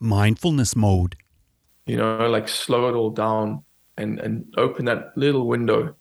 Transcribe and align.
mindfulness 0.00 0.74
mode. 0.74 1.16
You 1.86 1.96
know, 1.96 2.28
like 2.28 2.48
slow 2.48 2.88
it 2.88 2.94
all 2.94 3.10
down 3.10 3.62
and, 3.96 4.18
and 4.20 4.52
open 4.56 4.86
that 4.86 5.12
little 5.16 5.46
window. 5.46 5.94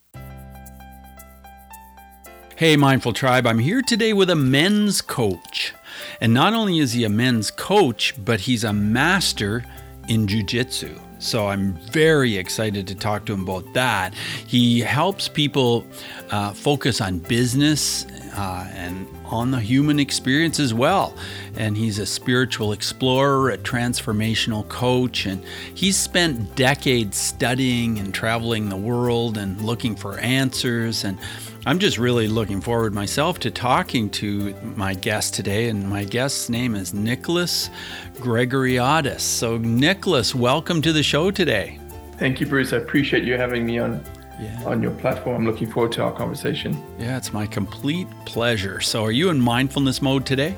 Hey, 2.56 2.76
Mindful 2.76 3.14
Tribe, 3.14 3.48
I'm 3.48 3.60
here 3.60 3.82
today 3.82 4.12
with 4.12 4.30
a 4.30 4.36
men's 4.36 5.02
coach. 5.02 5.74
And 6.20 6.34
not 6.34 6.54
only 6.54 6.80
is 6.80 6.94
he 6.94 7.04
a 7.04 7.10
men's 7.10 7.52
coach, 7.52 8.14
but 8.24 8.42
he's 8.42 8.64
a 8.64 8.74
master 8.74 9.64
in 10.10 10.28
jujitsu. 10.28 11.00
So 11.20 11.48
I'm 11.48 11.74
very 11.92 12.38
excited 12.38 12.88
to 12.88 12.96
talk 12.96 13.26
to 13.26 13.34
him 13.34 13.42
about 13.44 13.74
that. 13.74 14.14
He 14.48 14.80
helps 14.80 15.28
people 15.28 15.86
uh, 16.32 16.54
focus 16.54 17.02
on 17.02 17.20
business 17.20 18.06
uh, 18.36 18.70
and 18.74 19.06
on 19.26 19.52
the 19.52 19.60
human 19.60 20.00
experience 20.00 20.60
as 20.60 20.74
well. 20.74 21.14
And 21.56 21.76
he's 21.76 22.00
a 22.00 22.06
spiritual 22.06 22.72
explorer, 22.72 23.50
a 23.50 23.58
transformational 23.58 24.68
coach, 24.70 25.26
and 25.26 25.44
he's 25.74 25.98
spent 25.98 26.56
decades 26.56 27.18
studying 27.18 28.00
and 28.00 28.14
traveling 28.14 28.70
the 28.70 28.78
world 28.78 29.38
and 29.38 29.62
looking 29.62 29.96
for 29.96 30.18
answers. 30.20 31.04
And 31.04 31.18
I'm 31.66 31.78
just 31.78 31.98
really 31.98 32.30
looking 32.30 32.62
forward 32.62 32.94
myself 32.94 33.38
to 33.40 33.52
talking 33.52 34.10
to 34.12 34.56
my 34.78 34.94
guest 34.94 35.34
today. 35.34 35.68
And 35.68 35.88
my 35.90 36.06
guest's 36.06 36.50
name 36.50 36.74
is 36.74 36.94
Nicholas 36.94 37.70
Gregoriadis. 38.16 39.20
So, 39.20 39.58
Nicholas, 39.58 40.34
welcome 40.34 40.82
to 40.82 40.94
the 40.94 41.04
show 41.04 41.32
today. 41.32 41.78
Thank 42.14 42.40
you, 42.40 42.48
Bruce. 42.48 42.72
I 42.72 42.78
appreciate 42.78 43.26
you 43.26 43.36
having 43.36 43.66
me 43.66 43.78
on 43.78 44.02
yeah. 44.40 44.64
on 44.66 44.82
your 44.82 44.92
platform. 44.92 45.36
I'm 45.36 45.46
looking 45.46 45.70
forward 45.70 45.92
to 45.94 46.04
our 46.04 46.14
conversation. 46.14 46.82
Yeah, 46.98 47.18
it's 47.18 47.34
my 47.34 47.46
complete 47.46 48.08
pleasure. 48.26 48.80
So, 48.80 49.04
are 49.04 49.12
you 49.12 49.30
in 49.30 49.42
mindfulness 49.42 50.02
mode 50.02 50.26
today? 50.26 50.56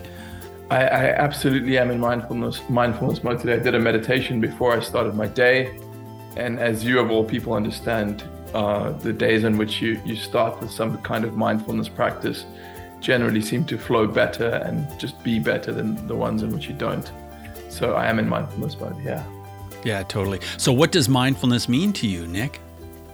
I, 0.70 0.84
I 0.84 1.06
absolutely 1.14 1.80
am 1.80 1.90
in 1.90 2.00
mindfulness 2.00 2.62
mindfulness 2.70 3.24
mode 3.24 3.40
today. 3.40 3.56
I 3.56 3.60
did 3.60 3.74
a 3.74 3.80
meditation 3.80 4.40
before 4.40 4.78
I 4.78 4.80
started 4.80 5.16
my 5.16 5.28
day, 5.28 5.80
and 6.38 6.60
as 6.60 6.84
you 6.84 7.00
of 7.00 7.10
all 7.10 7.24
people 7.24 7.54
understand, 7.54 8.24
uh, 8.54 8.92
the 8.92 9.14
days 9.14 9.44
in 9.44 9.58
which 9.58 9.82
you 9.82 10.00
you 10.06 10.16
start 10.16 10.60
with 10.62 10.72
some 10.72 10.98
kind 11.02 11.24
of 11.24 11.38
mindfulness 11.38 11.90
practice 11.90 12.46
generally 13.00 13.42
seem 13.42 13.66
to 13.66 13.78
flow 13.78 14.08
better 14.08 14.50
and 14.66 14.88
just 15.00 15.22
be 15.24 15.40
better 15.40 15.72
than 15.72 16.08
the 16.08 16.16
ones 16.16 16.44
in 16.44 16.52
which 16.54 16.68
you 16.68 16.74
don't. 16.74 17.12
So 17.70 17.94
I 17.94 18.06
am 18.06 18.20
in 18.20 18.30
mindfulness 18.30 18.80
mode. 18.80 18.96
Yeah. 19.04 19.24
Yeah, 19.84 20.04
totally. 20.04 20.40
So, 20.58 20.72
what 20.72 20.92
does 20.92 21.10
mindfulness 21.10 21.68
mean 21.68 21.92
to 21.94 22.08
you, 22.08 22.28
Nick? 22.28 22.60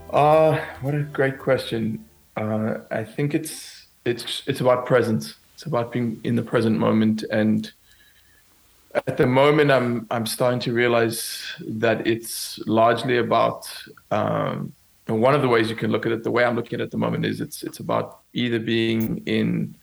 Uh, 0.10 0.60
what 0.82 0.94
a 0.94 1.04
great 1.04 1.40
question. 1.40 2.04
Uh, 2.36 2.80
I 2.92 3.04
think 3.04 3.34
it's 3.34 3.88
it's 4.06 4.44
it's 4.48 4.60
about 4.60 4.86
presence. 4.86 5.36
It's 5.54 5.66
about 5.66 5.92
being 5.92 6.20
in 6.24 6.36
the 6.36 6.44
present 6.44 6.78
moment, 6.78 7.24
and 7.32 7.72
at 8.94 9.18
the 9.18 9.26
moment, 9.26 9.72
I'm 9.72 10.08
I'm 10.12 10.26
starting 10.26 10.60
to 10.62 10.74
realize 10.74 11.42
that 11.62 12.06
it's 12.06 12.60
largely 12.68 13.18
about. 13.18 13.72
Um, 14.12 14.74
and 15.08 15.22
one 15.22 15.34
of 15.34 15.42
the 15.42 15.48
ways 15.48 15.70
you 15.70 15.76
can 15.76 15.92
look 15.92 16.06
at 16.06 16.12
it, 16.12 16.24
the 16.24 16.32
way 16.32 16.44
I'm 16.44 16.56
looking 16.56 16.76
at 16.76 16.82
it 16.82 16.86
at 16.86 16.92
the 16.92 16.98
moment 16.98 17.26
is 17.26 17.42
it's 17.42 17.64
it's 17.64 17.80
about 17.80 18.22
either 18.34 18.60
being 18.60 19.24
in 19.26 19.76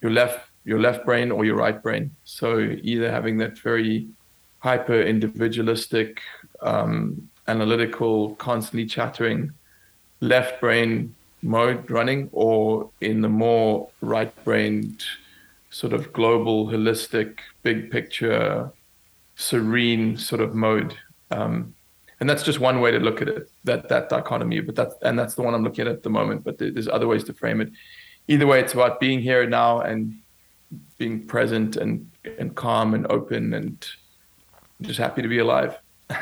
your 0.00 0.12
left 0.12 0.48
your 0.64 0.78
left 0.78 1.04
brain 1.04 1.30
or 1.30 1.44
your 1.44 1.56
right 1.56 1.82
brain. 1.82 2.14
So 2.24 2.76
either 2.82 3.10
having 3.10 3.38
that 3.38 3.58
very 3.58 4.08
hyper 4.60 5.00
individualistic, 5.00 6.20
um, 6.60 7.28
analytical, 7.48 8.34
constantly 8.36 8.86
chattering 8.86 9.52
left 10.20 10.60
brain 10.60 11.14
mode 11.42 11.90
running 11.90 12.28
or 12.32 12.90
in 13.00 13.22
the 13.22 13.28
more 13.28 13.88
right 14.02 14.32
brained 14.44 15.02
sort 15.70 15.92
of 15.92 16.12
global 16.12 16.66
holistic 16.66 17.38
big 17.62 17.90
picture 17.90 18.70
serene 19.36 20.18
sort 20.18 20.42
of 20.42 20.54
mode 20.54 20.94
um, 21.30 21.74
and 22.20 22.28
that's 22.28 22.42
just 22.42 22.60
one 22.60 22.80
way 22.80 22.90
to 22.90 22.98
look 22.98 23.20
at 23.22 23.28
it 23.28 23.50
that 23.64 23.88
that 23.88 24.08
dichotomy 24.08 24.60
but 24.60 24.76
that 24.76 24.92
and 25.02 25.18
that's 25.18 25.34
the 25.34 25.42
one 25.42 25.54
i'm 25.54 25.64
looking 25.64 25.86
at 25.86 25.92
at 25.92 26.02
the 26.02 26.10
moment 26.10 26.44
but 26.44 26.58
there's 26.58 26.88
other 26.88 27.06
ways 27.08 27.24
to 27.24 27.32
frame 27.32 27.60
it 27.60 27.70
either 28.28 28.46
way 28.46 28.60
it's 28.60 28.74
about 28.74 29.00
being 29.00 29.20
here 29.20 29.46
now 29.46 29.80
and 29.80 30.18
being 30.98 31.26
present 31.26 31.76
and 31.76 32.10
and 32.38 32.54
calm 32.54 32.94
and 32.94 33.06
open 33.10 33.54
and 33.54 33.88
just 34.82 34.98
happy 34.98 35.22
to 35.22 35.28
be 35.28 35.38
alive 35.38 35.78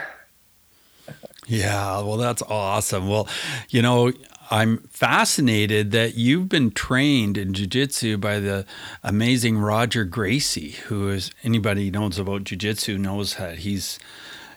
Yeah, 1.48 2.00
well, 2.02 2.18
that's 2.18 2.42
awesome. 2.42 3.08
Well, 3.08 3.26
you 3.70 3.80
know, 3.80 4.12
I'm 4.50 4.78
fascinated 4.90 5.92
that 5.92 6.14
you've 6.14 6.48
been 6.50 6.70
trained 6.70 7.38
in 7.38 7.54
jiu-jitsu 7.54 8.18
by 8.18 8.38
the 8.38 8.66
amazing 9.02 9.58
Roger 9.58 10.04
Gracie, 10.04 10.72
who 10.86 11.08
is 11.08 11.30
anybody 11.42 11.90
knows 11.90 12.18
about 12.18 12.44
jiu-jitsu 12.44 12.98
knows 12.98 13.36
that 13.36 13.60
he's 13.60 13.98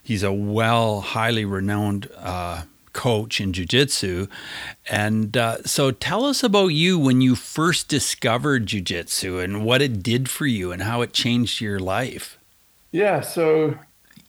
he's 0.04 0.24
a 0.24 0.34
well, 0.34 1.02
highly 1.02 1.46
renowned 1.46 2.10
uh, 2.18 2.64
coach 2.94 3.40
in 3.40 3.54
jiu-jitsu. 3.54 4.28
And 4.90 5.38
uh, 5.38 5.64
so 5.64 5.92
tell 5.92 6.26
us 6.26 6.44
about 6.44 6.68
you 6.68 7.00
when 7.00 7.22
you 7.22 7.36
first 7.36 7.88
discovered 7.88 8.66
jiu-jitsu 8.66 9.40
and 9.40 9.64
what 9.66 9.82
it 9.82 10.04
did 10.04 10.30
for 10.30 10.46
you 10.46 10.72
and 10.72 10.84
how 10.84 11.02
it 11.02 11.14
changed 11.14 11.62
your 11.62 11.80
life. 11.80 12.38
Yeah, 12.92 13.22
so 13.22 13.76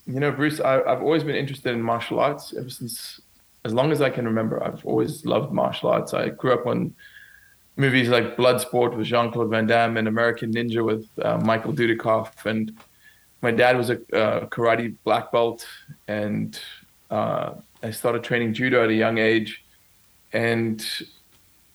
you 0.06 0.20
know, 0.20 0.32
Bruce, 0.32 0.60
I, 0.60 0.74
have 0.88 1.02
always 1.02 1.24
been 1.24 1.36
interested 1.36 1.72
in 1.72 1.82
martial 1.82 2.18
arts 2.18 2.54
ever 2.56 2.70
since, 2.70 3.20
as 3.64 3.72
long 3.72 3.92
as 3.92 4.02
I 4.02 4.10
can 4.10 4.24
remember. 4.24 4.62
I've 4.62 4.84
always 4.84 5.24
loved 5.24 5.52
martial 5.52 5.90
arts. 5.90 6.12
I 6.12 6.30
grew 6.30 6.52
up 6.52 6.66
on 6.66 6.94
movies 7.76 8.08
like 8.08 8.36
Bloodsport 8.36 8.96
with 8.96 9.06
Jean 9.06 9.30
Claude 9.30 9.50
Van 9.50 9.66
Damme 9.66 9.96
and 9.96 10.08
American 10.08 10.52
Ninja 10.52 10.84
with 10.84 11.06
uh, 11.22 11.38
Michael 11.38 11.72
Dudikoff. 11.72 12.44
And 12.46 12.76
my 13.42 13.50
dad 13.50 13.76
was 13.76 13.90
a 13.90 13.96
karate 13.96 14.96
black 15.04 15.32
belt, 15.32 15.66
and 16.08 16.58
uh, 17.10 17.54
I 17.82 17.90
started 17.90 18.22
training 18.22 18.54
judo 18.54 18.82
at 18.84 18.90
a 18.90 18.94
young 18.94 19.18
age. 19.18 19.64
And 20.32 20.84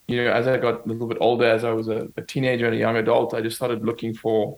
you 0.08 0.24
know, 0.24 0.32
as 0.32 0.48
I 0.48 0.58
got 0.58 0.86
a 0.86 0.88
little 0.88 1.08
bit 1.08 1.18
older, 1.20 1.46
as 1.46 1.64
I 1.66 1.72
was 1.72 1.90
a, 1.90 2.08
a 2.16 2.22
teenager 2.22 2.66
and 2.66 2.74
a 2.74 2.78
young 2.78 2.96
adult, 2.96 3.34
I 3.34 3.42
just 3.42 3.58
started 3.58 3.84
looking 3.86 4.14
for 4.14 4.58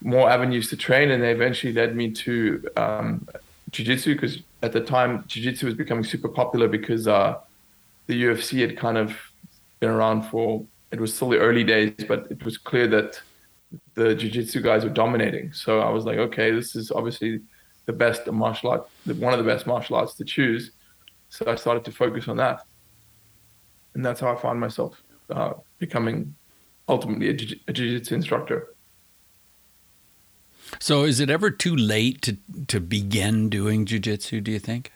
more 0.00 0.28
avenues 0.28 0.68
to 0.70 0.76
train, 0.76 1.12
and 1.12 1.22
they 1.22 1.30
eventually 1.30 1.72
led 1.72 1.94
me 1.94 2.10
to 2.10 2.68
um, 2.76 3.28
jiu-jitsu 3.70 4.14
because 4.14 4.38
at 4.62 4.72
the 4.72 4.80
time 4.80 5.24
jiu-jitsu 5.28 5.66
was 5.66 5.74
becoming 5.74 6.02
super 6.02 6.28
popular 6.28 6.66
because 6.66 7.06
uh, 7.06 7.38
the 8.08 8.24
UFC 8.24 8.60
had 8.60 8.76
kind 8.76 8.98
of 8.98 9.16
been 9.78 9.90
around 9.90 10.22
for 10.22 10.66
it 10.90 11.00
was 11.00 11.14
still 11.14 11.30
the 11.30 11.38
early 11.38 11.64
days, 11.64 11.92
but 12.06 12.26
it 12.30 12.44
was 12.44 12.58
clear 12.58 12.86
that 12.88 13.20
the 13.94 14.14
jiu-jitsu 14.14 14.60
guys 14.60 14.84
were 14.84 14.90
dominating. 14.90 15.52
So 15.52 15.80
I 15.80 15.90
was 15.90 16.04
like, 16.04 16.18
okay, 16.18 16.50
this 16.50 16.74
is 16.74 16.90
obviously 16.90 17.40
the 17.86 17.92
best 17.92 18.26
martial 18.30 18.70
art, 18.70 18.88
one 19.18 19.32
of 19.32 19.38
the 19.38 19.50
best 19.50 19.66
martial 19.66 19.96
arts 19.96 20.14
to 20.14 20.24
choose. 20.24 20.70
So 21.28 21.44
I 21.46 21.56
started 21.56 21.84
to 21.86 21.92
focus 21.92 22.28
on 22.28 22.36
that, 22.36 22.64
and 23.94 24.04
that's 24.04 24.20
how 24.20 24.34
I 24.34 24.40
found 24.40 24.60
myself 24.60 25.02
uh, 25.30 25.54
becoming 25.78 26.34
ultimately 26.88 27.28
a 27.28 27.32
jiu-jitsu 27.72 28.14
instructor. 28.14 28.68
So, 30.78 31.04
is 31.04 31.20
it 31.20 31.30
ever 31.30 31.50
too 31.50 31.76
late 31.76 32.22
to 32.22 32.36
to 32.68 32.80
begin 32.80 33.50
doing 33.50 33.84
jujitsu? 33.84 34.42
Do 34.42 34.50
you 34.50 34.58
think? 34.58 34.92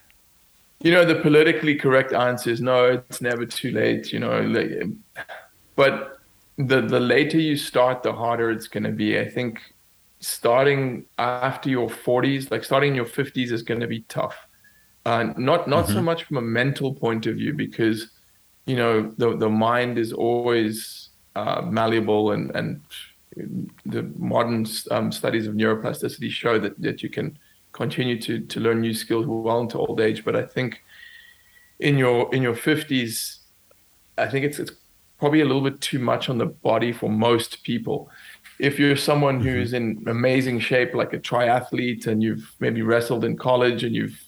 You 0.81 0.91
know, 0.91 1.05
the 1.05 1.17
politically 1.17 1.75
correct 1.75 2.13
answer 2.13 2.51
is 2.51 2.61
no. 2.61 3.03
It's 3.09 3.21
never 3.21 3.45
too 3.47 3.71
late. 3.71 4.13
You 4.13 4.21
know, 4.21 4.93
but 5.75 6.16
the 6.59 6.81
the 6.81 7.01
later 7.01 7.39
you 7.39 7.57
start, 7.57 8.03
the 8.03 8.13
harder 8.13 8.51
it's 8.51 8.69
going 8.69 8.85
to 8.85 8.93
be. 8.93 9.19
I 9.19 9.29
think 9.29 9.61
starting 10.21 11.07
after 11.19 11.69
your 11.69 11.89
40s, 11.89 12.51
like 12.51 12.65
starting 12.65 12.91
in 12.91 12.97
your 12.97 13.05
50s, 13.05 13.53
is 13.53 13.63
going 13.63 13.81
to 13.81 13.87
be 13.87 14.01
tough. 14.09 14.37
Uh, 15.05 15.33
not 15.37 15.69
not 15.69 15.85
mm-hmm. 15.85 15.95
so 15.95 16.03
much 16.03 16.25
from 16.25 16.39
a 16.39 16.43
mental 16.43 16.95
point 16.95 17.27
of 17.27 17.37
view 17.37 17.53
because 17.53 18.11
you 18.65 18.77
know 18.77 19.13
the 19.19 19.37
the 19.37 19.49
mind 19.49 19.99
is 19.99 20.13
always 20.13 21.11
uh, 21.37 21.61
malleable 21.63 22.33
and 22.33 22.51
and 22.57 22.81
the 23.85 24.03
modern 24.17 24.67
um, 24.91 25.13
studies 25.13 25.47
of 25.47 25.55
neuroplasticity 25.55 26.31
show 26.31 26.59
that, 26.59 26.81
that 26.81 27.03
you 27.03 27.11
can 27.11 27.39
continue 27.73 28.19
to, 28.19 28.41
to 28.41 28.61
learn 28.61 28.81
new 28.81 28.95
skills 28.95 29.27
well 29.27 29.61
into 29.61 29.79
old 29.79 30.01
age. 30.01 30.25
But 30.25 30.35
I 30.35 30.47
think 30.47 30.83
in 31.79 31.99
your 31.99 32.35
in 32.35 32.43
your 32.43 32.55
50s, 32.55 33.39
I 34.17 34.27
think 34.27 34.47
it's 34.47 34.59
it's 34.59 34.73
probably 35.19 35.41
a 35.41 35.45
little 35.45 35.63
bit 35.63 35.81
too 35.81 35.99
much 35.99 36.29
on 36.29 36.39
the 36.39 36.47
body 36.47 36.93
for 36.93 37.09
most 37.09 37.63
people. 37.63 38.11
If 38.59 38.79
you're 38.79 38.97
someone 38.97 39.39
mm-hmm. 39.39 39.49
who's 39.49 39.73
in 39.73 40.05
amazing 40.07 40.61
shape, 40.61 40.95
like 40.95 41.13
a 41.13 41.19
triathlete, 41.19 42.07
and 42.07 42.23
you've 42.23 42.53
maybe 42.61 42.83
wrestled 42.83 43.25
in 43.25 43.37
college 43.37 43.85
and 43.85 43.95
you've 43.95 44.23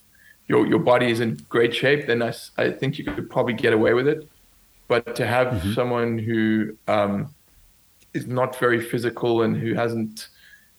your 0.48 0.66
your 0.66 0.78
body 0.78 1.10
is 1.10 1.20
in 1.20 1.36
great 1.48 1.74
shape, 1.74 2.06
then 2.06 2.22
I, 2.22 2.32
I 2.56 2.70
think 2.70 2.98
you 2.98 3.04
could 3.04 3.28
probably 3.28 3.54
get 3.54 3.72
away 3.72 3.94
with 3.94 4.08
it. 4.08 4.28
But 4.86 5.14
to 5.16 5.26
have 5.26 5.48
mm-hmm. 5.48 5.72
someone 5.74 6.18
who 6.18 6.76
um, 6.88 7.34
is 8.14 8.26
not 8.26 8.58
very 8.58 8.80
physical 8.80 9.42
and 9.42 9.56
who 9.56 9.74
hasn't 9.74 10.28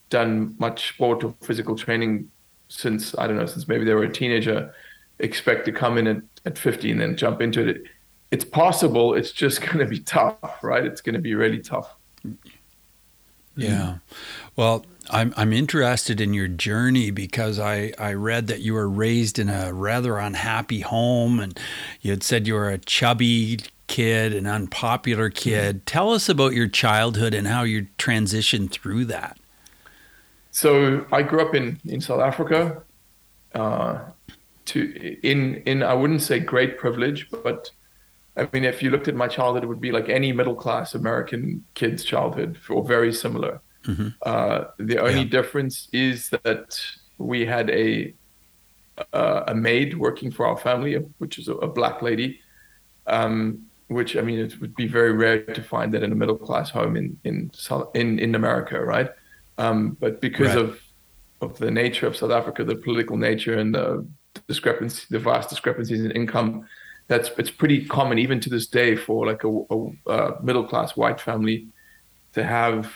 done 0.09 0.55
much 0.57 0.89
sport 0.89 1.23
or 1.23 1.35
physical 1.41 1.75
training 1.75 2.29
since 2.67 3.15
I 3.17 3.27
don't 3.27 3.37
know 3.37 3.45
since 3.45 3.67
maybe 3.67 3.85
they 3.85 3.93
were 3.93 4.03
a 4.03 4.11
teenager 4.11 4.73
expect 5.19 5.65
to 5.65 5.71
come 5.71 5.97
in 5.97 6.07
at, 6.07 6.21
at 6.45 6.57
50 6.57 6.91
and 6.91 7.01
then 7.01 7.17
jump 7.17 7.41
into 7.41 7.67
it 7.67 7.83
it's 8.31 8.45
possible 8.45 9.13
it's 9.13 9.31
just 9.31 9.61
going 9.65 9.79
to 9.79 9.85
be 9.85 9.99
tough 9.99 10.63
right 10.63 10.85
it's 10.85 11.01
going 11.01 11.15
to 11.15 11.21
be 11.21 11.35
really 11.35 11.59
tough 11.59 11.95
Yeah. 13.59 13.97
Well, 14.55 14.85
I'm 15.09 15.33
I'm 15.35 15.53
interested 15.53 16.21
in 16.21 16.33
your 16.33 16.47
journey 16.47 17.11
because 17.11 17.59
I 17.59 17.93
I 17.99 18.13
read 18.13 18.47
that 18.47 18.61
you 18.61 18.73
were 18.73 18.89
raised 18.89 19.39
in 19.39 19.49
a 19.49 19.73
rather 19.73 20.17
unhappy 20.17 20.81
home 20.81 21.39
and 21.39 21.59
you 22.01 22.11
had 22.11 22.23
said 22.23 22.47
you 22.47 22.53
were 22.53 22.69
a 22.69 22.77
chubby 22.77 23.59
kid, 23.87 24.33
an 24.33 24.45
unpopular 24.47 25.29
kid. 25.29 25.77
Mm-hmm. 25.77 25.85
Tell 25.85 26.13
us 26.13 26.29
about 26.29 26.53
your 26.53 26.67
childhood 26.67 27.33
and 27.33 27.47
how 27.47 27.63
you 27.63 27.87
transitioned 27.97 28.71
through 28.71 29.05
that. 29.05 29.37
So 30.51 31.05
I 31.11 31.23
grew 31.23 31.41
up 31.41 31.55
in 31.55 31.79
in 31.85 32.01
South 32.01 32.21
Africa. 32.21 32.83
Uh, 33.53 33.99
to 34.65 35.17
in 35.23 35.55
in 35.65 35.81
I 35.81 35.95
wouldn't 35.95 36.21
say 36.21 36.39
great 36.39 36.77
privilege, 36.77 37.29
but 37.31 37.71
I 38.37 38.47
mean 38.53 38.63
if 38.63 38.81
you 38.81 38.89
looked 38.89 39.07
at 39.07 39.15
my 39.15 39.27
childhood, 39.27 39.63
it 39.63 39.67
would 39.67 39.81
be 39.81 39.91
like 39.91 40.09
any 40.09 40.31
middle 40.31 40.55
class 40.55 40.95
American 40.95 41.63
kid's 41.73 42.03
childhood, 42.03 42.57
or 42.69 42.85
very 42.85 43.13
similar. 43.13 43.61
Mm-hmm. 43.85 44.09
Uh, 44.21 44.65
the 44.77 44.97
only 44.99 45.21
yeah. 45.21 45.29
difference 45.29 45.87
is 45.93 46.29
that 46.43 46.79
we 47.17 47.45
had 47.45 47.69
a 47.69 48.13
uh, 49.13 49.43
a 49.47 49.55
maid 49.55 49.97
working 49.97 50.31
for 50.31 50.45
our 50.45 50.57
family, 50.57 50.95
which 51.17 51.37
is 51.37 51.47
a, 51.47 51.53
a 51.55 51.67
black 51.67 52.01
lady. 52.01 52.39
Um, 53.07 53.65
which 53.87 54.15
I 54.15 54.21
mean, 54.21 54.39
it 54.39 54.59
would 54.61 54.75
be 54.75 54.87
very 54.87 55.13
rare 55.13 55.43
to 55.43 55.63
find 55.63 55.93
that 55.93 56.03
in 56.03 56.11
a 56.11 56.15
middle 56.15 56.37
class 56.37 56.69
home 56.69 56.95
in 56.95 57.19
in 57.23 57.51
in 57.95 58.19
in 58.19 58.35
America, 58.35 58.79
right? 58.79 59.09
Um, 59.57 59.97
but 59.99 60.21
because 60.21 60.55
right. 60.55 60.65
of 60.65 60.79
of 61.41 61.57
the 61.57 61.71
nature 61.71 62.05
of 62.05 62.15
South 62.15 62.31
Africa, 62.31 62.63
the 62.63 62.75
political 62.75 63.17
nature 63.17 63.57
and 63.57 63.73
the 63.73 64.05
discrepancy, 64.47 65.05
the 65.09 65.19
vast 65.19 65.49
discrepancies 65.49 66.03
in 66.03 66.11
income, 66.11 66.67
that's 67.09 67.29
it's 67.37 67.51
pretty 67.51 67.85
common 67.85 68.19
even 68.19 68.39
to 68.39 68.49
this 68.49 68.67
day 68.67 68.95
for 68.95 69.25
like 69.25 69.43
a, 69.43 69.49
a, 69.49 70.11
a 70.11 70.41
middle 70.41 70.63
class 70.63 70.95
white 70.95 71.19
family 71.19 71.67
to 72.33 72.43
have 72.43 72.93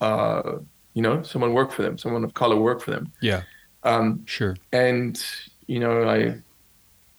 uh, 0.00 0.58
you 0.94 1.02
know 1.02 1.22
someone 1.22 1.52
work 1.52 1.70
for 1.72 1.82
them, 1.82 1.98
someone 1.98 2.24
of 2.24 2.32
color 2.32 2.56
work 2.56 2.80
for 2.80 2.92
them. 2.92 3.12
Yeah, 3.20 3.42
um, 3.82 4.22
sure. 4.26 4.56
And 4.72 5.22
you 5.66 5.80
know, 5.80 6.08
I 6.08 6.40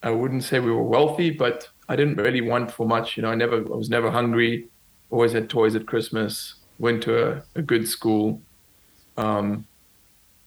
I 0.01 0.11
wouldn't 0.11 0.43
say 0.43 0.59
we 0.59 0.71
were 0.71 0.81
wealthy, 0.81 1.29
but 1.29 1.69
I 1.89 1.95
didn't 1.95 2.15
really 2.15 2.41
want 2.41 2.71
for 2.71 2.87
much. 2.87 3.17
You 3.17 3.23
know, 3.23 3.29
I 3.29 3.35
never 3.35 3.57
I 3.57 3.75
was 3.75 3.89
never 3.89 4.09
hungry. 4.09 4.69
Always 5.11 5.33
had 5.33 5.49
toys 5.49 5.75
at 5.75 5.85
Christmas. 5.87 6.55
Went 6.79 7.03
to 7.03 7.31
a, 7.31 7.43
a 7.55 7.61
good 7.61 7.85
school. 7.85 8.41
Um, 9.17 9.65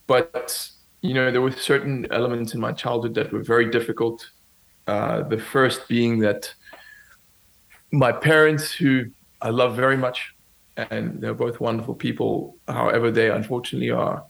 but 0.06 0.70
you 1.02 1.12
know, 1.12 1.30
there 1.30 1.42
were 1.42 1.52
certain 1.52 2.06
elements 2.10 2.54
in 2.54 2.60
my 2.60 2.72
childhood 2.72 3.14
that 3.16 3.30
were 3.30 3.42
very 3.42 3.70
difficult. 3.70 4.30
Uh, 4.86 5.22
the 5.22 5.38
first 5.38 5.86
being 5.88 6.18
that 6.20 6.52
my 7.92 8.10
parents, 8.10 8.72
who 8.72 9.06
I 9.40 9.50
love 9.50 9.76
very 9.76 9.96
much, 9.96 10.34
and 10.76 11.20
they're 11.20 11.34
both 11.34 11.60
wonderful 11.60 11.94
people. 11.94 12.56
However, 12.66 13.10
they 13.10 13.30
unfortunately 13.30 13.90
are. 13.90 14.24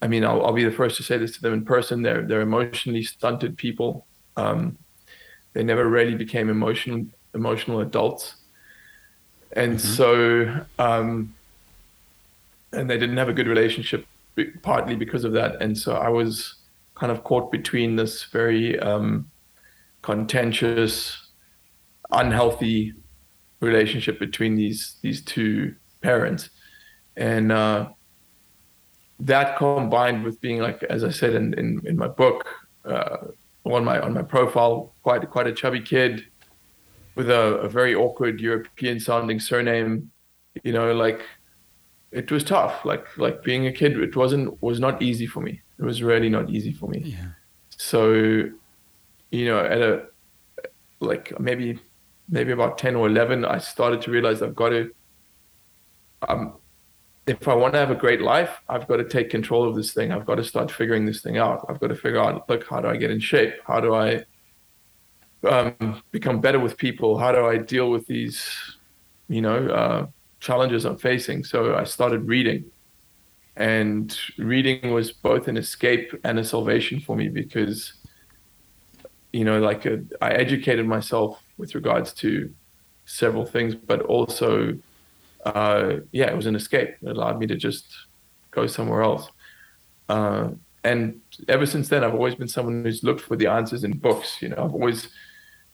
I 0.00 0.06
mean, 0.06 0.24
I'll, 0.24 0.44
I'll 0.46 0.52
be 0.52 0.64
the 0.64 0.70
first 0.70 0.96
to 0.98 1.02
say 1.02 1.18
this 1.18 1.32
to 1.36 1.42
them 1.42 1.52
in 1.52 1.64
person. 1.64 2.02
They're 2.02 2.22
they're 2.22 2.42
emotionally 2.42 3.02
stunted 3.02 3.56
people. 3.56 4.06
Um, 4.36 4.78
they 5.52 5.64
never 5.64 5.88
really 5.88 6.14
became 6.14 6.48
emotional 6.48 7.06
emotional 7.34 7.80
adults, 7.80 8.36
and 9.52 9.78
mm-hmm. 9.78 9.94
so 9.94 10.64
um, 10.78 11.34
and 12.72 12.88
they 12.88 12.98
didn't 12.98 13.16
have 13.16 13.28
a 13.28 13.32
good 13.32 13.48
relationship, 13.48 14.06
partly 14.62 14.94
because 14.94 15.24
of 15.24 15.32
that. 15.32 15.60
And 15.60 15.76
so 15.76 15.96
I 15.96 16.08
was 16.08 16.54
kind 16.98 17.12
of 17.12 17.24
caught 17.24 17.50
between 17.50 17.96
this 17.96 18.24
very 18.24 18.78
um, 18.80 19.30
contentious, 20.02 21.30
unhealthy 22.10 22.94
relationship 23.60 24.18
between 24.18 24.54
these 24.56 24.96
these 25.02 25.22
two 25.22 25.74
parents, 26.02 26.50
and 27.16 27.52
uh, 27.52 27.88
that 29.20 29.56
combined 29.56 30.24
with 30.24 30.40
being 30.40 30.60
like, 30.60 30.82
as 30.84 31.04
I 31.04 31.10
said 31.10 31.34
in 31.34 31.54
in, 31.54 31.80
in 31.84 31.96
my 31.96 32.08
book, 32.08 32.46
uh, 32.84 33.18
on 33.64 33.84
my 33.84 34.00
on 34.00 34.14
my 34.14 34.22
profile, 34.22 34.94
quite 35.02 35.28
quite 35.30 35.46
a 35.46 35.52
chubby 35.52 35.80
kid 35.80 36.26
with 37.14 37.30
a, 37.30 37.58
a 37.58 37.68
very 37.68 37.94
awkward 37.94 38.40
European 38.40 39.00
sounding 39.00 39.40
surname, 39.40 40.10
you 40.62 40.72
know, 40.72 40.94
like 40.94 41.22
it 42.12 42.30
was 42.30 42.44
tough. 42.44 42.84
Like 42.84 43.16
like 43.18 43.42
being 43.42 43.66
a 43.66 43.72
kid, 43.72 43.98
it 43.98 44.16
wasn't 44.16 44.60
was 44.62 44.80
not 44.80 45.02
easy 45.02 45.26
for 45.26 45.40
me. 45.40 45.60
It 45.78 45.84
was 45.84 46.02
really 46.02 46.28
not 46.28 46.50
easy 46.50 46.72
for 46.72 46.88
me. 46.88 47.02
Yeah. 47.04 47.28
So, 47.70 48.50
you 49.30 49.44
know, 49.46 49.58
at 49.58 49.80
a 49.80 50.06
like 51.00 51.38
maybe 51.38 51.78
maybe 52.28 52.52
about 52.52 52.78
10 52.78 52.96
or 52.96 53.06
11, 53.06 53.44
I 53.44 53.58
started 53.58 54.02
to 54.02 54.10
realize 54.10 54.42
I've 54.42 54.54
got 54.54 54.70
to, 54.70 54.90
um, 56.28 56.54
if 57.26 57.48
I 57.48 57.54
want 57.54 57.72
to 57.74 57.78
have 57.78 57.90
a 57.90 57.94
great 57.94 58.20
life, 58.20 58.60
I've 58.68 58.86
got 58.86 58.96
to 58.96 59.04
take 59.04 59.30
control 59.30 59.66
of 59.66 59.74
this 59.74 59.92
thing. 59.92 60.12
I've 60.12 60.26
got 60.26 60.34
to 60.36 60.44
start 60.44 60.70
figuring 60.70 61.06
this 61.06 61.22
thing 61.22 61.38
out. 61.38 61.64
I've 61.68 61.80
got 61.80 61.88
to 61.88 61.94
figure 61.94 62.20
out, 62.20 62.48
look, 62.48 62.66
how 62.66 62.80
do 62.80 62.88
I 62.88 62.96
get 62.96 63.10
in 63.10 63.20
shape? 63.20 63.54
How 63.66 63.80
do 63.80 63.94
I 63.94 64.24
um, 65.44 66.02
become 66.10 66.40
better 66.40 66.58
with 66.58 66.76
people? 66.76 67.18
How 67.18 67.32
do 67.32 67.46
I 67.46 67.58
deal 67.58 67.90
with 67.90 68.06
these, 68.06 68.46
you 69.28 69.40
know, 69.40 69.68
uh, 69.68 70.06
challenges 70.40 70.84
I'm 70.84 70.98
facing? 70.98 71.44
So 71.44 71.74
I 71.74 71.84
started 71.84 72.26
reading. 72.26 72.64
And 73.56 74.16
reading 74.38 74.92
was 74.92 75.10
both 75.10 75.48
an 75.48 75.56
escape 75.56 76.14
and 76.22 76.38
a 76.38 76.44
salvation 76.44 77.00
for 77.00 77.16
me 77.16 77.28
because, 77.28 77.92
you 79.32 79.44
know, 79.44 79.58
like 79.60 79.84
a, 79.84 79.94
uh, 79.94 79.98
I 80.20 80.30
educated 80.30 80.86
myself 80.86 81.42
with 81.56 81.74
regards 81.74 82.12
to 82.14 82.54
several 83.04 83.44
things, 83.44 83.74
but 83.74 84.02
also, 84.02 84.78
uh, 85.44 85.96
yeah, 86.12 86.26
it 86.26 86.36
was 86.36 86.46
an 86.46 86.54
escape. 86.54 86.96
It 87.02 87.08
allowed 87.08 87.40
me 87.40 87.48
to 87.48 87.56
just 87.56 87.92
go 88.52 88.68
somewhere 88.68 89.02
else. 89.02 89.28
Uh, 90.08 90.50
and 90.84 91.20
ever 91.48 91.66
since 91.66 91.88
then, 91.88 92.04
I've 92.04 92.14
always 92.14 92.36
been 92.36 92.48
someone 92.48 92.84
who's 92.84 93.02
looked 93.02 93.22
for 93.22 93.34
the 93.34 93.48
answers 93.48 93.82
in 93.82 93.98
books. 93.98 94.40
You 94.40 94.50
know, 94.50 94.64
I've 94.64 94.72
always 94.72 95.08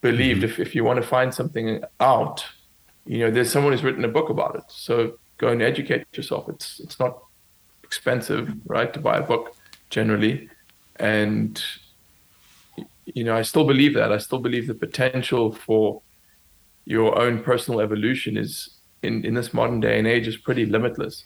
believed 0.01 0.41
mm-hmm. 0.41 0.61
if, 0.61 0.67
if 0.67 0.75
you 0.75 0.83
want 0.83 1.01
to 1.01 1.07
find 1.07 1.33
something 1.33 1.83
out, 1.99 2.43
you 3.05 3.19
know, 3.19 3.31
there's 3.31 3.51
someone 3.51 3.73
who's 3.73 3.83
written 3.83 4.03
a 4.03 4.09
book 4.09 4.29
about 4.29 4.55
it. 4.55 4.63
So 4.67 5.17
go 5.37 5.49
and 5.49 5.61
educate 5.61 6.05
yourself. 6.13 6.49
It's 6.49 6.79
it's 6.79 6.99
not 6.99 7.19
expensive, 7.83 8.53
right, 8.65 8.93
to 8.93 8.99
buy 8.99 9.17
a 9.17 9.21
book 9.21 9.55
generally, 9.89 10.49
and 10.97 11.61
you 13.05 13.23
know, 13.23 13.35
I 13.35 13.43
still 13.43 13.65
believe 13.65 13.93
that. 13.93 14.11
I 14.11 14.17
still 14.17 14.39
believe 14.39 14.67
the 14.67 14.73
potential 14.73 15.51
for 15.51 16.01
your 16.85 17.17
own 17.19 17.43
personal 17.43 17.81
evolution 17.81 18.37
is 18.37 18.69
in, 19.03 19.23
in 19.25 19.33
this 19.33 19.53
modern 19.53 19.79
day 19.79 19.97
and 19.97 20.07
age 20.07 20.27
is 20.27 20.37
pretty 20.37 20.65
limitless. 20.65 21.23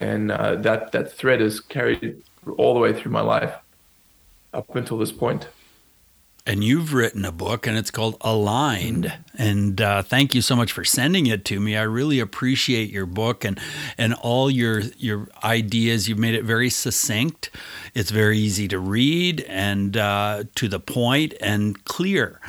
And 0.00 0.30
uh, 0.30 0.56
that, 0.56 0.92
that 0.92 1.12
thread 1.12 1.40
is 1.40 1.60
carried 1.60 2.22
all 2.58 2.74
the 2.74 2.80
way 2.80 2.92
through 2.92 3.12
my 3.12 3.20
life 3.20 3.54
up 4.52 4.74
until 4.74 4.98
this 4.98 5.12
point 5.12 5.48
and 6.44 6.64
you've 6.64 6.92
written 6.92 7.24
a 7.24 7.32
book 7.32 7.66
and 7.66 7.78
it's 7.78 7.90
called 7.90 8.16
aligned. 8.20 9.12
And 9.38 9.80
uh, 9.80 10.02
thank 10.02 10.34
you 10.34 10.42
so 10.42 10.56
much 10.56 10.72
for 10.72 10.84
sending 10.84 11.26
it 11.26 11.44
to 11.46 11.60
me. 11.60 11.76
I 11.76 11.82
really 11.82 12.18
appreciate 12.18 12.90
your 12.90 13.06
book 13.06 13.44
and 13.44 13.60
and 13.96 14.14
all 14.14 14.50
your 14.50 14.80
your 14.98 15.28
ideas. 15.44 16.08
You've 16.08 16.18
made 16.18 16.34
it 16.34 16.44
very 16.44 16.68
succinct. 16.68 17.50
It's 17.94 18.10
very 18.10 18.38
easy 18.38 18.66
to 18.68 18.78
read 18.78 19.42
and 19.42 19.96
uh, 19.96 20.44
to 20.56 20.68
the 20.68 20.80
point 20.80 21.34
and 21.40 21.82
clear. 21.84 22.40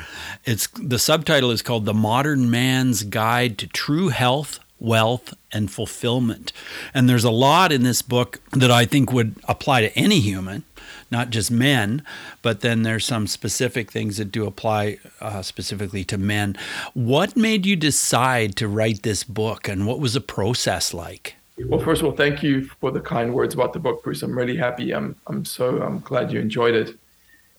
It's 0.44 0.66
the 0.68 0.98
subtitle 0.98 1.50
is 1.50 1.62
called 1.62 1.84
the 1.84 1.94
modern 1.94 2.50
man's 2.50 3.04
guide 3.04 3.58
to 3.58 3.66
true 3.66 4.08
health 4.08 4.58
wealth, 4.78 5.34
and 5.52 5.70
fulfillment. 5.70 6.52
And 6.92 7.08
there's 7.08 7.24
a 7.24 7.30
lot 7.30 7.72
in 7.72 7.82
this 7.82 8.02
book 8.02 8.40
that 8.52 8.70
I 8.70 8.84
think 8.84 9.12
would 9.12 9.36
apply 9.48 9.82
to 9.82 9.98
any 9.98 10.20
human 10.20 10.64
not 11.10 11.30
just 11.30 11.50
men, 11.50 12.02
but 12.42 12.60
then 12.60 12.82
there's 12.82 13.04
some 13.04 13.26
specific 13.28 13.92
things 13.92 14.16
that 14.16 14.32
do 14.32 14.46
apply 14.46 14.98
uh, 15.20 15.42
specifically 15.42 16.02
to 16.04 16.18
men. 16.18 16.56
What 16.92 17.36
made 17.36 17.64
you 17.66 17.76
decide 17.76 18.56
to 18.56 18.66
write 18.66 19.02
this 19.02 19.22
book, 19.22 19.68
and 19.68 19.86
what 19.86 20.00
was 20.00 20.14
the 20.14 20.20
process 20.20 20.92
like? 20.92 21.36
Well, 21.66 21.78
first 21.78 22.02
of 22.02 22.06
all, 22.06 22.16
thank 22.16 22.42
you 22.42 22.64
for 22.80 22.90
the 22.90 23.00
kind 23.00 23.32
words 23.32 23.54
about 23.54 23.72
the 23.72 23.78
book, 23.78 24.02
Bruce. 24.02 24.22
I'm 24.22 24.36
really 24.36 24.56
happy. 24.56 24.92
I'm 24.92 25.14
I'm 25.28 25.44
so 25.44 25.80
I'm 25.82 26.00
glad 26.00 26.32
you 26.32 26.40
enjoyed 26.40 26.74
it. 26.74 26.96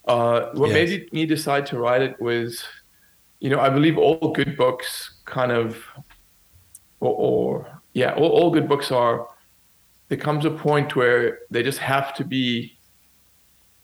Uh, 0.06 0.50
what 0.54 0.70
yes. 0.70 0.76
made 0.76 1.14
me 1.14 1.26
decide 1.26 1.66
to 1.68 1.80
write 1.80 2.02
it 2.02 2.20
was, 2.20 2.64
you 3.40 3.50
know, 3.50 3.60
I 3.60 3.70
believe 3.70 3.98
all 3.98 4.34
good 4.34 4.56
books 4.58 5.16
kind 5.26 5.52
of, 5.52 5.78
or, 7.00 7.14
or 7.14 7.82
yeah, 7.94 8.14
all, 8.14 8.30
all 8.30 8.52
good 8.52 8.68
books 8.68 8.92
are. 8.92 9.28
There 10.08 10.18
comes 10.20 10.46
a 10.46 10.52
point 10.52 10.96
where 10.96 11.40
they 11.50 11.64
just 11.64 11.80
have 11.80 12.14
to 12.16 12.24
be 12.24 12.76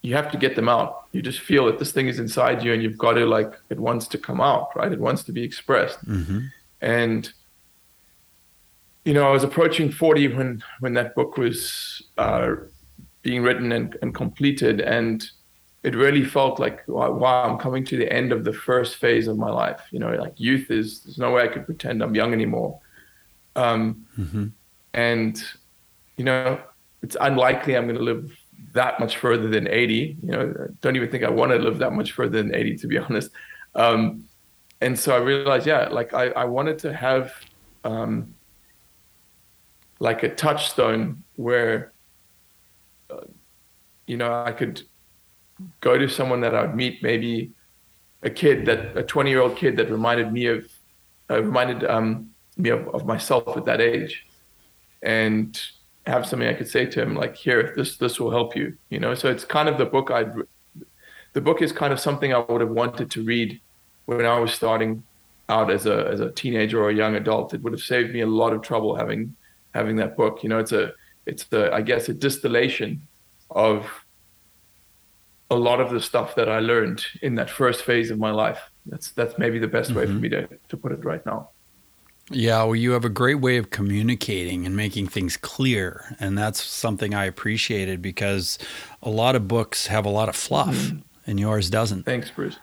you 0.02 0.14
have 0.14 0.30
to 0.32 0.36
get 0.36 0.56
them 0.56 0.68
out. 0.68 1.06
You 1.12 1.22
just 1.22 1.40
feel 1.40 1.66
that 1.66 1.78
this 1.78 1.92
thing 1.92 2.08
is 2.08 2.18
inside 2.18 2.62
you 2.62 2.72
and 2.72 2.82
you've 2.82 2.98
got 2.98 3.12
to 3.12 3.24
like 3.24 3.54
it 3.70 3.78
wants 3.78 4.08
to 4.08 4.18
come 4.18 4.40
out, 4.40 4.74
right? 4.74 4.92
It 4.92 5.00
wants 5.00 5.22
to 5.24 5.32
be 5.32 5.42
expressed. 5.42 6.04
Mm-hmm. 6.06 6.40
And 6.80 7.32
you 9.04 9.14
know, 9.14 9.26
I 9.26 9.30
was 9.30 9.44
approaching 9.44 9.90
40 9.90 10.28
when 10.28 10.64
when 10.80 10.94
that 10.94 11.14
book 11.14 11.36
was 11.36 12.02
uh, 12.18 12.54
being 13.22 13.42
written 13.42 13.72
and, 13.72 13.96
and 14.02 14.14
completed 14.14 14.80
and 14.80 15.28
it 15.84 15.96
really 15.96 16.24
felt 16.24 16.60
like 16.60 16.86
wow, 16.86 17.44
I'm 17.44 17.58
coming 17.58 17.84
to 17.86 17.96
the 17.96 18.12
end 18.12 18.32
of 18.32 18.44
the 18.44 18.52
first 18.52 18.96
phase 18.96 19.26
of 19.28 19.36
my 19.36 19.50
life. 19.50 19.80
You 19.90 20.00
know, 20.00 20.10
like 20.14 20.34
youth 20.36 20.70
is 20.70 21.00
there's 21.00 21.18
no 21.18 21.32
way 21.32 21.42
I 21.42 21.48
could 21.48 21.66
pretend 21.66 22.02
I'm 22.02 22.14
young 22.14 22.32
anymore. 22.32 22.80
Um, 23.54 24.06
mm-hmm. 24.18 24.46
and 24.94 25.44
you 26.16 26.24
know, 26.24 26.60
it's 27.02 27.16
unlikely 27.20 27.76
I'm 27.76 27.84
going 27.84 27.98
to 27.98 28.02
live 28.02 28.32
that 28.72 29.00
much 29.00 29.16
further 29.18 29.48
than 29.48 29.68
80. 29.68 30.16
You 30.22 30.30
know, 30.30 30.54
I 30.56 30.72
don't 30.80 30.96
even 30.96 31.10
think 31.10 31.24
I 31.24 31.30
want 31.30 31.52
to 31.52 31.58
live 31.58 31.78
that 31.78 31.92
much 31.92 32.12
further 32.12 32.42
than 32.42 32.54
80, 32.54 32.76
to 32.78 32.86
be 32.86 32.98
honest. 32.98 33.30
Um, 33.74 34.24
and 34.80 34.98
so 34.98 35.14
I 35.14 35.18
realized, 35.18 35.66
yeah, 35.66 35.88
like 35.88 36.14
I, 36.14 36.28
I 36.30 36.44
wanted 36.44 36.78
to 36.80 36.92
have 36.92 37.32
um, 37.84 38.34
like 39.98 40.22
a 40.22 40.34
touchstone 40.34 41.22
where, 41.36 41.92
uh, 43.10 43.20
you 44.06 44.16
know, 44.16 44.32
I 44.44 44.52
could 44.52 44.82
go 45.80 45.96
to 45.96 46.08
someone 46.08 46.40
that 46.40 46.54
I 46.54 46.62
would 46.62 46.74
meet, 46.74 47.02
maybe 47.02 47.52
a 48.22 48.30
kid 48.30 48.66
that 48.66 48.96
a 48.96 49.02
20 49.02 49.30
year 49.30 49.40
old 49.40 49.56
kid 49.56 49.76
that 49.76 49.90
reminded 49.90 50.32
me 50.32 50.46
of, 50.46 50.68
uh, 51.30 51.42
reminded 51.42 51.84
um, 51.84 52.31
me 52.56 52.70
of, 52.70 52.88
of 52.94 53.06
myself 53.06 53.56
at 53.56 53.64
that 53.64 53.80
age, 53.80 54.26
and 55.02 55.60
have 56.06 56.26
something 56.26 56.48
I 56.48 56.54
could 56.54 56.68
say 56.68 56.86
to 56.86 57.02
him, 57.02 57.14
like, 57.14 57.36
here, 57.36 57.72
this 57.76 57.96
this 57.96 58.18
will 58.18 58.30
help 58.30 58.56
you, 58.56 58.76
you 58.90 58.98
know. 58.98 59.14
So 59.14 59.30
it's 59.30 59.44
kind 59.44 59.68
of 59.68 59.78
the 59.78 59.86
book 59.86 60.10
I'd, 60.10 60.32
the 61.32 61.40
book 61.40 61.62
is 61.62 61.72
kind 61.72 61.92
of 61.92 62.00
something 62.00 62.34
I 62.34 62.38
would 62.38 62.60
have 62.60 62.70
wanted 62.70 63.10
to 63.12 63.22
read 63.22 63.60
when 64.06 64.26
I 64.26 64.38
was 64.38 64.52
starting 64.52 65.04
out 65.48 65.70
as 65.70 65.86
a 65.86 66.08
as 66.08 66.20
a 66.20 66.30
teenager 66.30 66.82
or 66.82 66.90
a 66.90 66.94
young 66.94 67.14
adult. 67.16 67.54
It 67.54 67.62
would 67.62 67.72
have 67.72 67.82
saved 67.82 68.12
me 68.12 68.20
a 68.20 68.26
lot 68.26 68.52
of 68.52 68.62
trouble 68.62 68.96
having 68.96 69.36
having 69.74 69.96
that 69.96 70.16
book. 70.16 70.42
You 70.42 70.48
know, 70.48 70.58
it's 70.58 70.72
a 70.72 70.92
it's 71.26 71.44
the 71.44 71.72
I 71.72 71.82
guess 71.82 72.08
a 72.08 72.14
distillation 72.14 73.06
of 73.50 73.86
a 75.50 75.56
lot 75.56 75.80
of 75.80 75.90
the 75.90 76.00
stuff 76.00 76.34
that 76.34 76.48
I 76.48 76.60
learned 76.60 77.04
in 77.20 77.34
that 77.34 77.50
first 77.50 77.84
phase 77.84 78.10
of 78.10 78.18
my 78.18 78.30
life. 78.30 78.60
That's 78.86 79.12
that's 79.12 79.38
maybe 79.38 79.58
the 79.58 79.68
best 79.68 79.90
mm-hmm. 79.90 79.98
way 79.98 80.06
for 80.06 80.12
mm-hmm. 80.12 80.20
me 80.20 80.28
to 80.30 80.48
to 80.68 80.76
put 80.76 80.92
it 80.92 81.04
right 81.04 81.24
now. 81.24 81.50
Yeah, 82.34 82.62
well, 82.64 82.76
you 82.76 82.92
have 82.92 83.04
a 83.04 83.10
great 83.10 83.36
way 83.36 83.56
of 83.56 83.70
communicating 83.70 84.66
and 84.66 84.76
making 84.76 85.08
things 85.08 85.36
clear. 85.36 86.16
And 86.18 86.36
that's 86.36 86.62
something 86.62 87.14
I 87.14 87.24
appreciated 87.24 88.02
because 88.02 88.58
a 89.02 89.10
lot 89.10 89.36
of 89.36 89.48
books 89.48 89.86
have 89.86 90.04
a 90.04 90.10
lot 90.10 90.28
of 90.28 90.36
fluff 90.36 90.74
mm-hmm. 90.74 90.98
and 91.26 91.40
yours 91.40 91.70
doesn't. 91.70 92.04
Thanks, 92.04 92.30
Bruce 92.30 92.58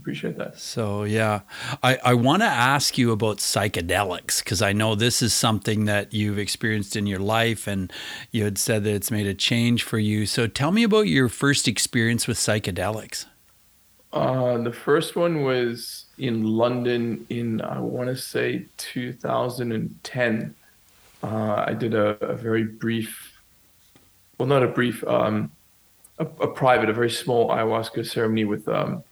appreciate 0.00 0.38
that. 0.38 0.58
So 0.58 1.04
yeah, 1.04 1.40
I, 1.82 1.98
I 2.04 2.14
want 2.14 2.42
to 2.42 2.46
ask 2.46 2.96
you 2.96 3.12
about 3.12 3.38
psychedelics 3.38 4.42
because 4.42 4.62
I 4.62 4.72
know 4.72 4.94
this 4.94 5.22
is 5.22 5.34
something 5.34 5.84
that 5.84 6.12
you've 6.12 6.38
experienced 6.38 6.96
in 6.96 7.06
your 7.06 7.18
life, 7.18 7.66
and 7.66 7.92
you 8.30 8.44
had 8.44 8.58
said 8.58 8.84
that 8.84 8.94
it's 8.94 9.10
made 9.10 9.26
a 9.26 9.34
change 9.34 9.82
for 9.82 9.98
you. 9.98 10.26
So 10.26 10.46
tell 10.46 10.72
me 10.72 10.82
about 10.82 11.06
your 11.06 11.28
first 11.28 11.68
experience 11.68 12.26
with 12.26 12.38
psychedelics. 12.38 13.26
Uh, 14.12 14.58
the 14.58 14.72
first 14.72 15.14
one 15.14 15.42
was 15.42 16.06
in 16.18 16.44
London 16.44 17.24
in 17.30 17.60
I 17.60 17.78
want 17.78 18.08
to 18.08 18.16
say 18.16 18.66
2010. 18.76 20.54
Uh, 21.22 21.64
I 21.66 21.74
did 21.74 21.94
a, 21.94 22.18
a, 22.24 22.34
very 22.34 22.64
brief, 22.64 23.40
well, 24.38 24.48
not 24.48 24.62
a 24.62 24.68
brief, 24.68 25.04
um, 25.04 25.52
a, 26.18 26.24
a, 26.24 26.48
private, 26.48 26.88
a 26.88 26.92
very 26.92 27.10
small 27.10 27.50
ayahuasca 27.50 28.06
ceremony 28.06 28.46
with 28.46 28.66
um, 28.68 29.04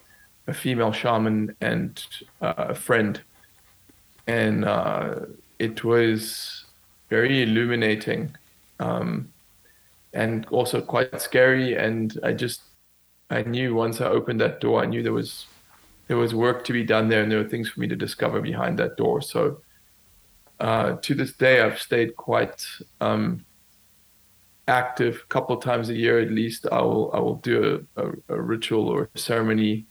a 0.46 0.54
female 0.54 0.90
shaman 0.90 1.54
and 1.60 2.04
uh, 2.40 2.54
a 2.56 2.74
friend, 2.74 3.20
and 4.26 4.64
uh, 4.64 5.16
it 5.58 5.84
was 5.84 6.64
very 7.10 7.42
illuminating, 7.42 8.34
um, 8.80 9.28
and 10.14 10.46
also 10.46 10.80
quite 10.80 11.20
scary. 11.20 11.76
And 11.76 12.18
I 12.22 12.32
just 12.32 12.62
I 13.30 13.42
knew 13.42 13.74
once 13.74 14.00
I 14.00 14.06
opened 14.06 14.40
that 14.40 14.60
door, 14.60 14.82
I 14.82 14.86
knew 14.86 15.02
there 15.02 15.12
was 15.12 15.46
there 16.06 16.16
was 16.16 16.34
work 16.34 16.64
to 16.64 16.72
be 16.72 16.84
done 16.84 17.08
there, 17.08 17.22
and 17.22 17.30
there 17.30 17.42
were 17.42 17.48
things 17.48 17.68
for 17.68 17.80
me 17.80 17.88
to 17.88 17.96
discover 17.96 18.40
behind 18.40 18.78
that 18.78 18.96
door. 18.96 19.20
So 19.20 19.60
uh, 20.58 20.96
to 21.02 21.14
this 21.14 21.34
day, 21.34 21.60
I've 21.60 21.80
stayed 21.80 22.16
quite 22.16 22.66
um, 23.00 23.44
active. 24.66 25.22
A 25.24 25.26
couple 25.26 25.56
times 25.58 25.90
a 25.90 25.94
year, 25.94 26.18
at 26.20 26.30
least, 26.30 26.66
I 26.72 26.80
will 26.80 27.10
I 27.12 27.18
will 27.18 27.36
do 27.36 27.86
a, 27.96 28.02
a, 28.02 28.12
a 28.28 28.40
ritual 28.40 28.88
or 28.88 29.10
a 29.14 29.18
ceremony 29.18 29.86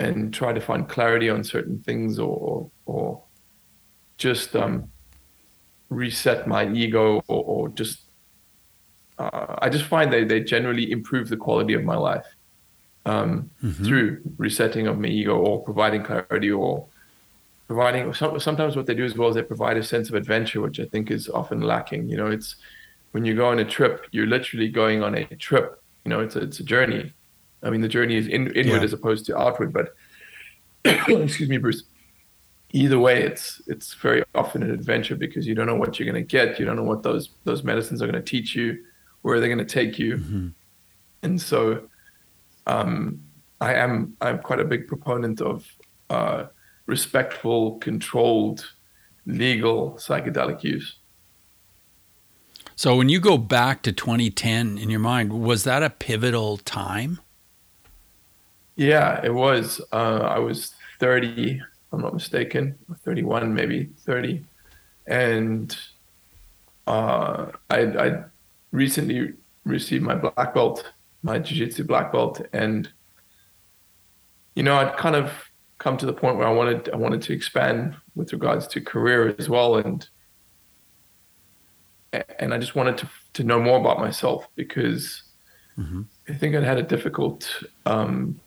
and 0.00 0.34
try 0.34 0.52
to 0.52 0.60
find 0.60 0.88
clarity 0.88 1.30
on 1.30 1.44
certain 1.44 1.78
things 1.78 2.18
or 2.18 2.70
or 2.86 3.22
just 4.18 4.56
um, 4.56 4.90
reset 5.90 6.48
my 6.48 6.68
ego 6.72 7.22
or, 7.28 7.44
or 7.44 7.68
just 7.68 8.00
uh, 9.18 9.56
I 9.58 9.68
just 9.68 9.84
find 9.84 10.12
that 10.12 10.28
they 10.28 10.40
generally 10.40 10.90
improve 10.90 11.28
the 11.28 11.36
quality 11.36 11.74
of 11.74 11.84
my 11.84 11.96
life 11.96 12.26
um, 13.06 13.50
mm-hmm. 13.62 13.84
through 13.84 14.20
resetting 14.38 14.86
of 14.86 14.98
my 14.98 15.08
ego 15.08 15.36
or 15.36 15.62
providing 15.62 16.02
clarity 16.02 16.50
or 16.50 16.86
providing 17.66 18.12
sometimes 18.12 18.76
what 18.76 18.86
they 18.86 18.94
do 18.94 19.04
as 19.04 19.16
well 19.16 19.28
is 19.28 19.34
they 19.34 19.42
provide 19.42 19.76
a 19.76 19.82
sense 19.82 20.08
of 20.08 20.14
adventure 20.14 20.60
which 20.60 20.78
I 20.78 20.84
think 20.84 21.10
is 21.10 21.28
often 21.28 21.60
lacking 21.62 22.08
you 22.08 22.16
know 22.16 22.26
it's 22.26 22.56
when 23.12 23.24
you 23.24 23.34
go 23.34 23.48
on 23.48 23.58
a 23.58 23.64
trip 23.64 24.06
you're 24.10 24.26
literally 24.26 24.68
going 24.68 25.02
on 25.02 25.14
a 25.14 25.24
trip 25.36 25.82
you 26.04 26.10
know 26.10 26.20
it's 26.20 26.36
a, 26.36 26.40
it's 26.40 26.60
a 26.60 26.64
journey 26.64 27.12
I 27.62 27.70
mean, 27.70 27.80
the 27.80 27.88
journey 27.88 28.16
is 28.16 28.26
in, 28.26 28.48
inward 28.54 28.78
yeah. 28.78 28.82
as 28.82 28.92
opposed 28.92 29.26
to 29.26 29.38
outward. 29.38 29.72
But 29.72 29.94
excuse 30.84 31.48
me, 31.48 31.58
Bruce. 31.58 31.84
Either 32.74 32.98
way, 32.98 33.22
it's 33.22 33.60
it's 33.66 33.92
very 33.94 34.24
often 34.34 34.62
an 34.62 34.70
adventure 34.70 35.14
because 35.14 35.46
you 35.46 35.54
don't 35.54 35.66
know 35.66 35.76
what 35.76 35.98
you're 35.98 36.10
going 36.10 36.22
to 36.22 36.26
get. 36.26 36.58
You 36.58 36.64
don't 36.64 36.76
know 36.76 36.82
what 36.82 37.02
those 37.02 37.30
those 37.44 37.62
medicines 37.62 38.00
are 38.00 38.06
going 38.06 38.22
to 38.22 38.30
teach 38.30 38.54
you, 38.54 38.82
where 39.20 39.38
they're 39.38 39.54
going 39.54 39.58
to 39.58 39.64
take 39.64 39.98
you, 39.98 40.16
mm-hmm. 40.16 40.48
and 41.22 41.40
so 41.40 41.82
um, 42.66 43.20
I 43.60 43.74
am 43.74 44.16
I'm 44.20 44.38
quite 44.38 44.60
a 44.60 44.64
big 44.64 44.86
proponent 44.88 45.40
of 45.40 45.66
uh, 46.10 46.46
respectful, 46.86 47.78
controlled, 47.78 48.72
legal 49.26 49.92
psychedelic 49.92 50.62
use. 50.64 50.96
So 52.74 52.96
when 52.96 53.08
you 53.08 53.20
go 53.20 53.38
back 53.38 53.82
to 53.82 53.92
2010 53.92 54.78
in 54.78 54.90
your 54.90 55.00
mind, 55.00 55.32
was 55.32 55.64
that 55.64 55.82
a 55.82 55.90
pivotal 55.90 56.56
time? 56.56 57.20
Yeah, 58.76 59.20
it 59.22 59.34
was. 59.34 59.80
Uh, 59.92 60.20
I 60.22 60.38
was 60.38 60.74
30, 60.98 61.50
if 61.52 61.62
I'm 61.92 62.00
not 62.00 62.14
mistaken, 62.14 62.76
31, 63.04 63.54
maybe 63.54 63.90
30. 63.98 64.44
And 65.06 65.76
uh, 66.86 67.48
I, 67.70 67.78
I 67.80 68.24
recently 68.70 69.34
received 69.64 70.02
my 70.02 70.14
black 70.14 70.54
belt, 70.54 70.92
my 71.22 71.38
jiu-jitsu 71.38 71.84
black 71.84 72.12
belt. 72.12 72.40
And, 72.52 72.90
you 74.54 74.62
know, 74.62 74.76
I'd 74.76 74.96
kind 74.96 75.16
of 75.16 75.32
come 75.78 75.96
to 75.96 76.06
the 76.06 76.12
point 76.12 76.36
where 76.36 76.46
I 76.46 76.52
wanted, 76.52 76.90
I 76.90 76.96
wanted 76.96 77.22
to 77.22 77.32
expand 77.32 77.96
with 78.14 78.32
regards 78.32 78.66
to 78.68 78.80
career 78.80 79.34
as 79.38 79.48
well. 79.48 79.76
And, 79.76 80.08
and 82.38 82.52
I 82.52 82.58
just 82.58 82.74
wanted 82.74 82.98
to, 82.98 83.08
to 83.34 83.44
know 83.44 83.60
more 83.60 83.78
about 83.78 83.98
myself 83.98 84.48
because 84.54 85.22
mm-hmm. 85.78 86.02
I 86.28 86.34
think 86.34 86.54
I'd 86.54 86.64
had 86.64 86.78
a 86.78 86.82
difficult 86.82 87.62
um, 87.86 88.40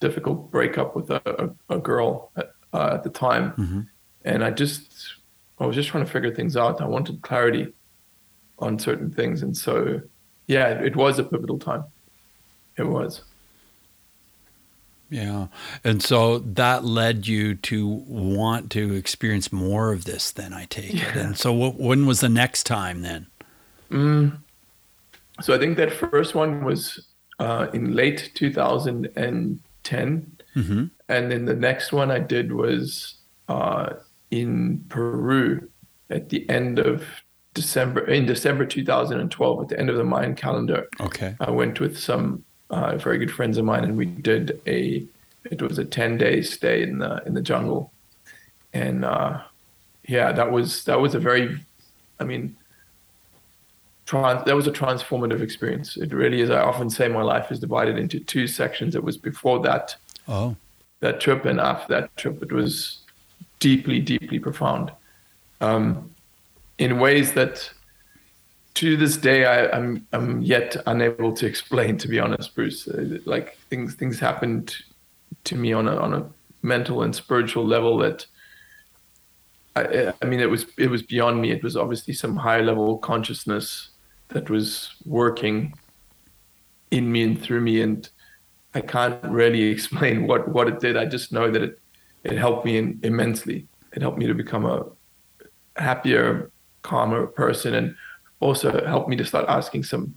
difficult 0.00 0.50
breakup 0.50 0.96
with 0.96 1.10
a, 1.10 1.54
a, 1.68 1.76
a 1.76 1.78
girl 1.78 2.32
at, 2.36 2.52
uh, 2.72 2.90
at, 2.94 3.04
the 3.04 3.10
time, 3.10 3.52
mm-hmm. 3.52 3.80
and 4.24 4.44
I 4.44 4.50
just 4.50 5.14
I 5.58 5.66
was 5.66 5.76
just 5.76 5.88
trying 5.88 6.04
to 6.04 6.10
figure 6.10 6.34
things 6.34 6.56
out. 6.56 6.80
I 6.80 6.86
wanted 6.86 7.22
clarity 7.22 7.72
on 8.58 8.78
certain 8.78 9.10
things, 9.10 9.42
and 9.42 9.56
so 9.56 10.00
yeah, 10.50 10.68
it, 10.68 10.96
was 10.96 11.18
a 11.18 11.24
pivotal 11.24 11.58
time. 11.58 11.84
It 12.76 12.82
was. 12.82 13.22
Yeah. 15.08 15.46
And 15.84 16.02
so 16.02 16.38
that 16.40 16.84
led 16.84 17.28
you 17.28 17.54
to 17.54 17.86
want 17.86 18.70
to 18.72 18.94
experience 18.94 19.52
more 19.52 19.92
of 19.92 20.04
this, 20.04 20.32
then 20.32 20.52
I 20.52 20.64
take 20.64 20.94
yeah. 20.94 21.10
it. 21.10 21.16
And 21.16 21.38
so 21.38 21.52
what, 21.52 21.76
when 21.76 22.04
was 22.04 22.20
the 22.20 22.28
next 22.28 22.64
time 22.64 23.02
then? 23.02 23.28
Mm. 23.90 24.38
So 25.40 25.54
I 25.54 25.58
think 25.58 25.76
that 25.76 25.92
first 25.92 26.34
one 26.34 26.64
was 26.64 27.06
uh, 27.38 27.68
in 27.72 27.94
late 27.94 28.32
2010. 28.34 29.22
and 29.22 29.60
10. 29.84 30.36
Mm-hmm. 30.56 30.84
And 31.08 31.30
then 31.30 31.44
the 31.44 31.54
next 31.54 31.92
one 31.92 32.10
I 32.10 32.18
did 32.18 32.52
was 32.52 33.14
uh, 33.48 33.90
in 34.32 34.84
Peru 34.88 35.68
at 36.10 36.28
the 36.28 36.48
end 36.50 36.80
of 36.80 37.04
December, 37.54 38.06
in 38.06 38.26
December 38.26 38.64
2012, 38.64 39.62
at 39.62 39.68
the 39.68 39.78
end 39.78 39.90
of 39.90 39.96
the 39.96 40.04
Mayan 40.04 40.34
calendar. 40.34 40.88
Okay. 41.00 41.34
I 41.40 41.50
went 41.50 41.80
with 41.80 41.98
some 41.98 42.44
uh, 42.70 42.96
very 42.96 43.18
good 43.18 43.32
friends 43.32 43.58
of 43.58 43.64
mine 43.64 43.84
and 43.84 43.96
we 43.96 44.06
did 44.06 44.60
a, 44.66 45.04
it 45.44 45.60
was 45.60 45.78
a 45.78 45.84
10 45.84 46.18
day 46.18 46.42
stay 46.42 46.82
in 46.82 46.98
the, 46.98 47.22
in 47.26 47.34
the 47.34 47.42
jungle. 47.42 47.92
And 48.72 49.04
uh, 49.04 49.42
yeah, 50.06 50.30
that 50.32 50.52
was, 50.52 50.84
that 50.84 51.00
was 51.00 51.14
a 51.14 51.18
very, 51.18 51.58
I 52.20 52.24
mean, 52.24 52.56
trans- 54.10 54.44
that 54.44 54.56
was 54.56 54.66
a 54.66 54.72
transformative 54.72 55.40
experience. 55.40 55.96
It 55.96 56.12
really 56.12 56.40
is. 56.40 56.50
I 56.50 56.60
often 56.60 56.90
say 56.90 57.08
my 57.08 57.22
life 57.22 57.50
is 57.52 57.60
divided 57.60 57.98
into 57.98 58.18
two 58.20 58.46
sections. 58.46 58.94
It 58.94 59.04
was 59.04 59.16
before 59.16 59.60
that 59.60 59.96
oh. 60.26 60.56
that 61.00 61.20
trip 61.20 61.44
and 61.44 61.60
after 61.60 61.94
that 61.94 62.16
trip. 62.16 62.42
It 62.42 62.52
was 62.52 62.98
deeply, 63.60 64.00
deeply 64.00 64.38
profound 64.38 64.90
um, 65.60 66.10
in 66.80 66.98
ways 66.98 67.34
that 67.34 67.70
to 68.74 68.96
this 68.96 69.16
day 69.16 69.44
I, 69.44 69.76
am 69.76 70.06
I'm, 70.12 70.20
I'm 70.20 70.42
yet 70.42 70.76
unable 70.86 71.32
to 71.34 71.46
explain. 71.46 71.98
To 71.98 72.08
be 72.08 72.18
honest, 72.18 72.54
Bruce, 72.54 72.88
uh, 72.88 73.18
like 73.26 73.58
things 73.68 73.94
things 73.94 74.18
happened 74.18 74.74
to 75.44 75.54
me 75.54 75.72
on 75.72 75.86
a 75.86 75.96
on 75.96 76.14
a 76.14 76.28
mental 76.62 77.02
and 77.02 77.14
spiritual 77.14 77.64
level 77.64 77.98
that 77.98 78.26
I, 79.76 80.12
I 80.20 80.24
mean, 80.24 80.40
it 80.40 80.50
was 80.50 80.66
it 80.78 80.88
was 80.88 81.02
beyond 81.02 81.40
me. 81.40 81.52
It 81.52 81.62
was 81.62 81.76
obviously 81.76 82.14
some 82.14 82.36
higher 82.36 82.62
level 82.62 82.98
consciousness 82.98 83.90
that 84.28 84.48
was 84.48 84.94
working 85.04 85.74
in 86.90 87.12
me 87.12 87.22
and 87.22 87.40
through 87.40 87.60
me, 87.60 87.82
and 87.82 88.08
I 88.74 88.80
can't 88.80 89.22
really 89.24 89.62
explain 89.76 90.26
what 90.26 90.48
what 90.48 90.66
it 90.66 90.80
did. 90.80 90.96
I 90.96 91.04
just 91.04 91.30
know 91.30 91.50
that 91.50 91.62
it 91.62 91.78
it 92.24 92.38
helped 92.38 92.64
me 92.64 92.96
immensely. 93.02 93.66
It 93.92 94.02
helped 94.02 94.18
me 94.18 94.26
to 94.26 94.34
become 94.34 94.64
a 94.64 94.86
happier, 95.76 96.50
calmer 96.82 97.26
person, 97.26 97.74
and 97.74 97.94
also 98.40 98.84
helped 98.86 99.08
me 99.08 99.16
to 99.16 99.24
start 99.24 99.46
asking 99.48 99.84
some 99.84 100.14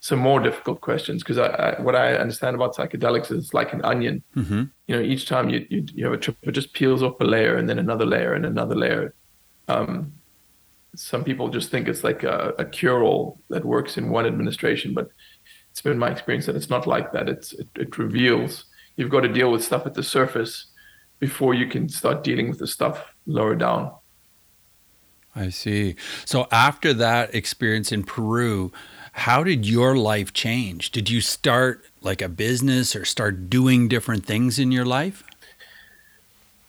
some 0.00 0.18
more 0.18 0.40
difficult 0.40 0.80
questions 0.80 1.22
because 1.22 1.38
I, 1.38 1.46
I, 1.46 1.80
what 1.80 1.96
I 1.96 2.14
understand 2.14 2.54
about 2.54 2.76
psychedelics 2.76 3.32
is 3.32 3.52
like 3.52 3.72
an 3.72 3.84
onion. 3.84 4.22
Mm-hmm. 4.36 4.64
You 4.86 4.96
know, 4.96 5.02
each 5.02 5.26
time 5.26 5.48
you, 5.48 5.66
you, 5.68 5.84
you 5.92 6.04
have 6.04 6.14
a 6.14 6.18
trip, 6.18 6.36
it 6.42 6.52
just 6.52 6.72
peels 6.72 7.02
off 7.02 7.20
a 7.20 7.24
layer 7.24 7.56
and 7.56 7.68
then 7.68 7.78
another 7.78 8.06
layer 8.06 8.34
and 8.34 8.46
another 8.46 8.76
layer. 8.76 9.14
Um, 9.66 10.12
some 10.94 11.24
people 11.24 11.48
just 11.48 11.70
think 11.70 11.88
it's 11.88 12.04
like 12.04 12.22
a, 12.22 12.54
a 12.58 12.64
cure-all 12.64 13.40
that 13.50 13.64
works 13.64 13.98
in 13.98 14.10
one 14.10 14.24
administration, 14.24 14.94
but 14.94 15.10
it's 15.70 15.82
been 15.82 15.98
my 15.98 16.10
experience 16.10 16.46
that 16.46 16.56
it's 16.56 16.70
not 16.70 16.86
like 16.86 17.12
that. 17.12 17.28
It's 17.28 17.52
it, 17.52 17.68
it 17.74 17.98
reveals 17.98 18.66
you've 18.96 19.10
got 19.10 19.20
to 19.20 19.28
deal 19.28 19.50
with 19.50 19.64
stuff 19.64 19.84
at 19.84 19.94
the 19.94 20.02
surface 20.02 20.66
before 21.18 21.54
you 21.54 21.66
can 21.66 21.88
start 21.88 22.22
dealing 22.22 22.48
with 22.48 22.58
the 22.58 22.66
stuff 22.66 23.14
lower 23.26 23.56
down. 23.56 23.92
I 25.38 25.50
see. 25.50 25.94
So 26.24 26.48
after 26.50 26.92
that 26.94 27.32
experience 27.32 27.92
in 27.92 28.02
Peru, 28.02 28.72
how 29.12 29.44
did 29.44 29.66
your 29.66 29.96
life 29.96 30.32
change? 30.32 30.90
Did 30.90 31.08
you 31.08 31.20
start 31.20 31.84
like 32.00 32.20
a 32.20 32.28
business 32.28 32.96
or 32.96 33.04
start 33.04 33.48
doing 33.48 33.86
different 33.88 34.26
things 34.26 34.58
in 34.58 34.72
your 34.72 34.84
life? 34.84 35.22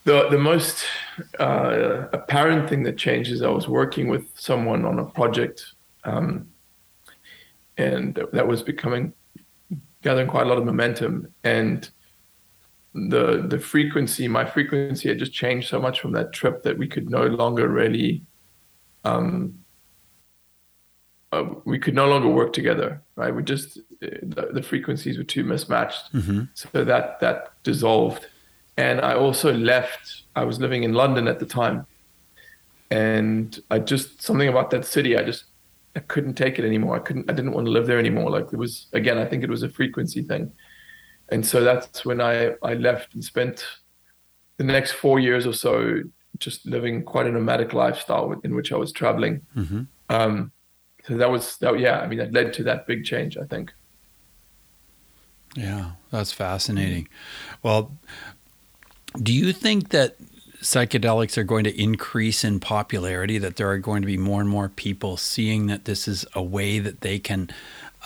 The 0.04 0.30
the 0.30 0.38
most 0.38 0.86
uh, 1.40 2.08
apparent 2.14 2.70
thing 2.70 2.84
that 2.84 2.98
changed 2.98 3.32
is 3.32 3.42
I 3.42 3.50
was 3.50 3.68
working 3.68 4.08
with 4.08 4.26
someone 4.36 4.86
on 4.86 5.00
a 5.00 5.06
project, 5.06 5.74
um, 6.04 6.48
and 7.78 8.20
that 8.32 8.48
was 8.48 8.64
becoming 8.64 9.14
gathering 10.02 10.28
quite 10.28 10.46
a 10.46 10.50
lot 10.50 10.58
of 10.58 10.66
momentum. 10.66 11.34
And 11.44 11.90
the 12.94 13.46
the 13.48 13.60
frequency, 13.60 14.28
my 14.28 14.46
frequency, 14.46 15.10
had 15.10 15.20
just 15.20 15.34
changed 15.34 15.70
so 15.70 15.80
much 15.80 16.00
from 16.00 16.14
that 16.14 16.34
trip 16.34 16.64
that 16.64 16.78
we 16.78 16.88
could 16.88 17.10
no 17.10 17.26
longer 17.28 17.68
really 17.68 18.24
um, 19.10 19.60
uh, 21.32 21.46
we 21.66 21.78
could 21.78 21.94
no 21.94 22.08
longer 22.08 22.28
work 22.28 22.54
together, 22.54 23.02
right? 23.16 23.34
We 23.34 23.44
just 23.44 23.80
the, 24.00 24.50
the 24.52 24.64
frequencies 24.64 25.18
were 25.18 25.24
too 25.24 25.44
mismatched, 25.44 26.14
mm-hmm. 26.14 26.44
so 26.54 26.84
that 26.84 27.20
that 27.20 27.54
dissolved. 27.64 28.28
And 28.78 29.02
I 29.02 29.14
also 29.14 29.54
left. 29.54 30.24
I 30.36 30.44
was 30.44 30.60
living 30.60 30.84
in 30.84 30.94
London 30.94 31.28
at 31.28 31.40
the 31.40 31.46
time, 31.46 31.86
and 32.90 33.60
I 33.70 33.80
just 33.80 34.22
something 34.22 34.48
about 34.48 34.72
that 34.72 34.86
city. 34.86 35.18
I 35.18 35.24
just 35.24 35.46
I 35.96 36.00
couldn't 36.00 36.36
take 36.36 36.58
it 36.58 36.66
anymore. 36.66 36.96
I 36.96 37.00
couldn't. 37.00 37.30
I 37.30 37.34
didn't 37.34 37.52
want 37.52 37.66
to 37.68 37.72
live 37.72 37.86
there 37.86 38.00
anymore. 38.00 38.32
Like 38.32 38.52
it 38.52 38.58
was 38.58 38.88
again. 38.94 39.18
I 39.18 39.26
think 39.26 39.44
it 39.44 39.50
was 39.50 39.64
a 39.64 39.70
frequency 39.70 40.24
thing, 40.24 40.52
and 41.30 41.46
so 41.46 41.64
that's 41.64 42.06
when 42.06 42.22
I 42.22 42.54
I 42.64 42.74
left 42.74 43.14
and 43.14 43.24
spent 43.24 43.66
the 44.58 44.64
next 44.64 44.94
four 44.94 45.20
years 45.20 45.46
or 45.46 45.54
so 45.54 46.02
just 46.40 46.66
living 46.66 47.04
quite 47.04 47.28
a 47.28 47.32
nomadic 47.32 47.74
lifestyle 47.74 48.40
in 48.44 48.56
which 48.56 48.72
I 48.72 48.78
was 48.78 48.92
traveling. 48.92 49.42
Mm-hmm. 49.56 49.84
Um, 50.10 50.52
so 51.10 51.18
that 51.18 51.30
was 51.30 51.58
that 51.58 51.80
yeah 51.80 52.00
i 52.00 52.08
mean 52.08 52.20
that 52.20 52.32
led 52.32 52.54
to 52.54 52.64
that 52.64 52.86
big 52.86 53.04
change 53.04 53.38
i 53.38 53.44
think 53.44 53.74
yeah 55.56 55.92
that's 56.12 56.32
fascinating 56.32 57.08
well 57.64 57.92
do 59.22 59.34
you 59.34 59.52
think 59.52 59.90
that 59.90 60.18
psychedelics 60.62 61.38
are 61.38 61.44
going 61.44 61.64
to 61.64 61.82
increase 61.82 62.44
in 62.44 62.60
popularity 62.60 63.38
that 63.38 63.56
there 63.56 63.70
are 63.70 63.78
going 63.78 64.02
to 64.02 64.06
be 64.06 64.18
more 64.18 64.42
and 64.42 64.50
more 64.50 64.70
people 64.70 65.18
seeing 65.18 65.68
that 65.68 65.86
this 65.86 66.08
is 66.08 66.26
a 66.36 66.44
way 66.44 66.80
that 66.80 67.02
they 67.02 67.18
can 67.18 67.50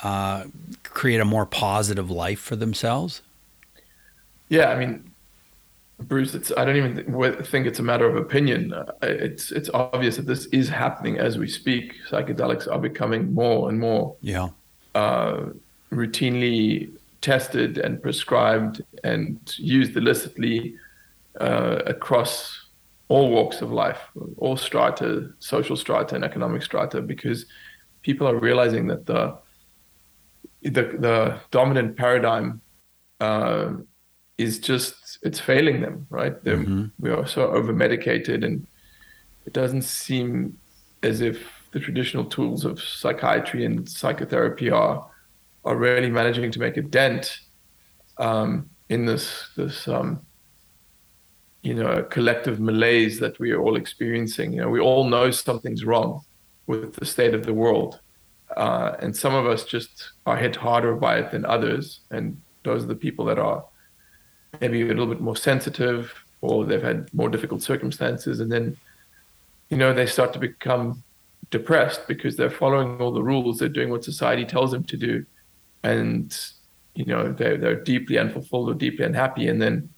uh, 0.02 0.44
create 0.84 1.20
a 1.20 1.24
more 1.24 1.44
positive 1.44 2.10
life 2.10 2.40
for 2.40 2.56
themselves 2.56 3.22
yeah 4.48 4.70
i 4.70 4.78
mean 4.78 5.10
Bruce, 5.98 6.34
it's 6.34 6.52
I 6.56 6.64
don't 6.64 6.76
even 6.76 7.44
think 7.44 7.66
it's 7.66 7.78
a 7.78 7.82
matter 7.82 8.06
of 8.06 8.16
opinion. 8.16 8.72
Uh, 8.72 8.92
it's 9.02 9.52
it's 9.52 9.70
obvious 9.72 10.16
that 10.16 10.26
this 10.26 10.46
is 10.46 10.68
happening 10.68 11.18
as 11.18 11.38
we 11.38 11.48
speak. 11.48 11.94
Psychedelics 12.10 12.70
are 12.70 12.80
becoming 12.80 13.32
more 13.32 13.68
and 13.68 13.78
more 13.78 14.16
yeah 14.20 14.48
uh, 14.94 15.46
routinely 15.92 16.90
tested 17.20 17.78
and 17.78 18.02
prescribed 18.02 18.82
and 19.02 19.54
used 19.56 19.96
illicitly 19.96 20.76
uh, 21.40 21.80
across 21.86 22.68
all 23.08 23.30
walks 23.30 23.62
of 23.62 23.70
life, 23.70 24.00
all 24.38 24.56
strata, 24.56 25.30
social 25.38 25.76
strata, 25.76 26.14
and 26.14 26.24
economic 26.24 26.62
strata, 26.62 27.00
because 27.00 27.46
people 28.02 28.26
are 28.26 28.36
realizing 28.36 28.86
that 28.88 29.06
the 29.06 29.36
the, 30.62 30.70
the 30.98 31.38
dominant 31.50 31.94
paradigm 31.96 32.60
uh, 33.20 33.72
is 34.38 34.58
just 34.58 35.18
it's 35.22 35.40
failing 35.40 35.80
them, 35.80 36.06
right? 36.10 36.42
Mm-hmm. 36.44 36.86
We 36.98 37.10
are 37.10 37.26
so 37.26 37.50
over 37.50 37.72
medicated, 37.72 38.44
and 38.44 38.66
it 39.46 39.52
doesn't 39.52 39.82
seem 39.82 40.58
as 41.02 41.20
if 41.20 41.46
the 41.72 41.80
traditional 41.80 42.24
tools 42.24 42.64
of 42.64 42.80
psychiatry 42.80 43.64
and 43.64 43.88
psychotherapy 43.88 44.70
are 44.70 45.08
are 45.64 45.76
really 45.76 46.10
managing 46.10 46.50
to 46.52 46.60
make 46.60 46.76
a 46.76 46.82
dent 46.82 47.40
um, 48.18 48.68
in 48.88 49.06
this 49.06 49.48
this 49.56 49.88
um, 49.88 50.20
you 51.62 51.74
know 51.74 52.02
collective 52.04 52.60
malaise 52.60 53.18
that 53.20 53.38
we 53.38 53.52
are 53.52 53.60
all 53.60 53.76
experiencing. 53.76 54.52
You 54.52 54.62
know, 54.62 54.68
we 54.68 54.80
all 54.80 55.04
know 55.04 55.30
something's 55.30 55.84
wrong 55.84 56.22
with 56.66 56.94
the 56.94 57.06
state 57.06 57.34
of 57.34 57.44
the 57.44 57.54
world, 57.54 58.00
uh, 58.56 58.96
and 58.98 59.16
some 59.16 59.34
of 59.34 59.46
us 59.46 59.64
just 59.64 60.12
are 60.26 60.36
hit 60.36 60.56
harder 60.56 60.94
by 60.94 61.18
it 61.18 61.30
than 61.30 61.44
others, 61.44 62.00
and 62.10 62.40
those 62.64 62.84
are 62.84 62.88
the 62.88 62.94
people 62.94 63.24
that 63.26 63.38
are 63.38 63.64
maybe 64.60 64.82
a 64.82 64.86
little 64.86 65.06
bit 65.06 65.20
more 65.20 65.36
sensitive 65.36 66.12
or 66.40 66.64
they've 66.64 66.82
had 66.82 67.12
more 67.14 67.28
difficult 67.28 67.62
circumstances 67.62 68.40
and 68.40 68.50
then 68.50 68.76
you 69.70 69.76
know 69.76 69.92
they 69.92 70.06
start 70.06 70.32
to 70.32 70.38
become 70.38 71.02
depressed 71.50 72.06
because 72.06 72.36
they're 72.36 72.50
following 72.50 73.00
all 73.00 73.12
the 73.12 73.22
rules 73.22 73.58
they're 73.58 73.68
doing 73.68 73.90
what 73.90 74.04
society 74.04 74.44
tells 74.44 74.70
them 74.70 74.84
to 74.84 74.96
do 74.96 75.24
and 75.82 76.38
you 76.94 77.04
know 77.04 77.32
they're, 77.32 77.56
they're 77.56 77.82
deeply 77.82 78.18
unfulfilled 78.18 78.68
or 78.68 78.74
deeply 78.74 79.04
unhappy 79.04 79.48
and 79.48 79.60
then 79.60 79.88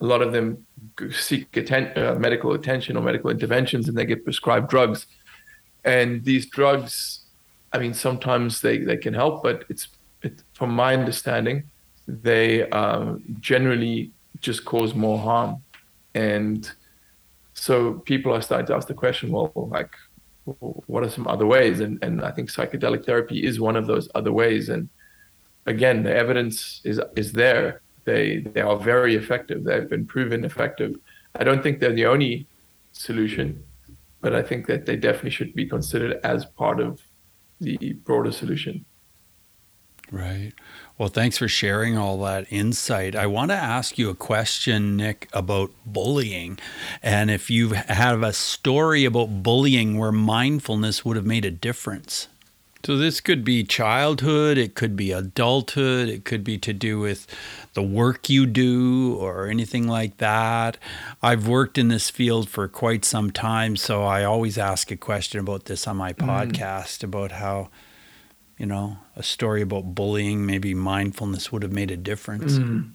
a 0.00 0.04
lot 0.04 0.20
of 0.22 0.32
them 0.32 0.66
seek 1.10 1.56
atten- 1.56 1.96
uh, 1.96 2.14
medical 2.18 2.52
attention 2.52 2.96
or 2.96 3.02
medical 3.02 3.30
interventions 3.30 3.88
and 3.88 3.96
they 3.96 4.04
get 4.04 4.24
prescribed 4.24 4.68
drugs. 4.68 5.06
And 5.84 6.24
these 6.24 6.46
drugs 6.46 7.26
i 7.72 7.78
mean 7.78 7.94
sometimes 7.94 8.60
they, 8.60 8.78
they 8.78 8.96
can 8.96 9.14
help 9.14 9.42
but 9.42 9.64
it's 9.68 9.88
it, 10.22 10.42
from 10.54 10.70
my 10.70 10.94
understanding 10.94 11.64
they 12.06 12.68
uh, 12.70 13.14
generally 13.40 14.12
just 14.40 14.64
cause 14.64 14.94
more 14.94 15.18
harm. 15.18 15.62
And 16.14 16.70
so 17.54 17.94
people 17.94 18.32
are 18.32 18.42
starting 18.42 18.66
to 18.66 18.74
ask 18.74 18.88
the 18.88 18.94
question, 18.94 19.30
well, 19.32 19.52
like, 19.70 19.90
what 20.44 21.02
are 21.02 21.10
some 21.10 21.26
other 21.26 21.46
ways? 21.46 21.80
And, 21.80 21.98
and 22.02 22.22
I 22.22 22.30
think 22.30 22.50
psychedelic 22.50 23.04
therapy 23.04 23.44
is 23.44 23.58
one 23.58 23.76
of 23.76 23.86
those 23.86 24.08
other 24.14 24.32
ways. 24.32 24.68
And 24.68 24.88
again, 25.66 26.02
the 26.02 26.14
evidence 26.14 26.80
is, 26.84 27.00
is 27.16 27.32
there. 27.32 27.80
They, 28.04 28.38
they 28.38 28.60
are 28.60 28.76
very 28.78 29.16
effective. 29.16 29.64
They've 29.64 29.88
been 29.88 30.06
proven 30.06 30.44
effective. 30.44 30.96
I 31.34 31.42
don't 31.42 31.62
think 31.62 31.80
they're 31.80 31.92
the 31.92 32.06
only 32.06 32.46
solution, 32.92 33.64
but 34.20 34.34
I 34.34 34.42
think 34.42 34.66
that 34.68 34.86
they 34.86 34.96
definitely 34.96 35.30
should 35.30 35.54
be 35.54 35.66
considered 35.66 36.20
as 36.22 36.44
part 36.44 36.78
of 36.80 37.00
the 37.60 37.94
broader 38.04 38.30
solution. 38.30 38.84
Right. 40.12 40.52
Well, 40.98 41.10
thanks 41.10 41.36
for 41.36 41.46
sharing 41.46 41.98
all 41.98 42.18
that 42.22 42.46
insight. 42.50 43.14
I 43.14 43.26
want 43.26 43.50
to 43.50 43.56
ask 43.56 43.98
you 43.98 44.08
a 44.08 44.14
question, 44.14 44.96
Nick, 44.96 45.28
about 45.34 45.70
bullying. 45.84 46.58
And 47.02 47.30
if 47.30 47.50
you 47.50 47.70
have 47.70 48.22
a 48.22 48.32
story 48.32 49.04
about 49.04 49.42
bullying 49.42 49.98
where 49.98 50.12
mindfulness 50.12 51.04
would 51.04 51.16
have 51.16 51.26
made 51.26 51.44
a 51.44 51.50
difference. 51.50 52.28
So, 52.84 52.96
this 52.96 53.20
could 53.20 53.44
be 53.44 53.64
childhood, 53.64 54.56
it 54.56 54.76
could 54.76 54.94
be 54.94 55.10
adulthood, 55.10 56.08
it 56.08 56.24
could 56.24 56.44
be 56.44 56.56
to 56.58 56.72
do 56.72 57.00
with 57.00 57.26
the 57.74 57.82
work 57.82 58.30
you 58.30 58.46
do 58.46 59.16
or 59.16 59.48
anything 59.48 59.88
like 59.88 60.18
that. 60.18 60.78
I've 61.20 61.48
worked 61.48 61.78
in 61.78 61.88
this 61.88 62.10
field 62.10 62.48
for 62.48 62.68
quite 62.68 63.04
some 63.04 63.32
time, 63.32 63.76
so 63.76 64.04
I 64.04 64.22
always 64.22 64.56
ask 64.56 64.92
a 64.92 64.96
question 64.96 65.40
about 65.40 65.64
this 65.64 65.88
on 65.88 65.96
my 65.96 66.12
mm. 66.12 66.26
podcast 66.26 67.02
about 67.02 67.32
how 67.32 67.70
you 68.58 68.66
know, 68.66 68.96
a 69.14 69.22
story 69.22 69.62
about 69.62 69.94
bullying, 69.94 70.46
maybe 70.46 70.74
mindfulness 70.74 71.52
would 71.52 71.62
have 71.62 71.72
made 71.72 71.90
a 71.90 71.96
difference. 71.96 72.58
Mm. 72.58 72.94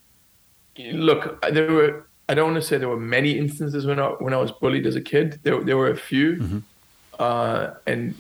Look, 0.94 1.42
there 1.52 1.72
were. 1.72 2.08
I 2.30 2.34
don't 2.34 2.52
want 2.52 2.64
to 2.64 2.68
say 2.68 2.78
there 2.78 2.88
were 2.88 3.00
many 3.00 3.38
instances 3.38 3.86
when 3.86 4.00
I 4.00 4.08
when 4.08 4.34
I 4.34 4.38
was 4.38 4.52
bullied 4.52 4.88
as 4.88 4.96
a 4.96 5.02
kid. 5.02 5.40
There 5.44 5.62
there 5.64 5.78
were 5.78 5.92
a 5.92 5.98
few, 5.98 6.36
mm-hmm. 6.38 6.60
uh, 7.20 7.72
and 7.86 8.16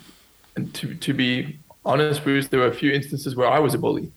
and 0.56 0.74
to 0.76 0.94
to 0.94 1.14
be 1.14 1.58
honest, 1.86 2.24
Bruce, 2.24 2.50
there 2.50 2.60
were 2.60 2.68
a 2.68 2.74
few 2.74 2.92
instances 2.92 3.36
where 3.36 3.48
I 3.48 3.60
was 3.60 3.74
a 3.74 3.78
bully. 3.78 4.12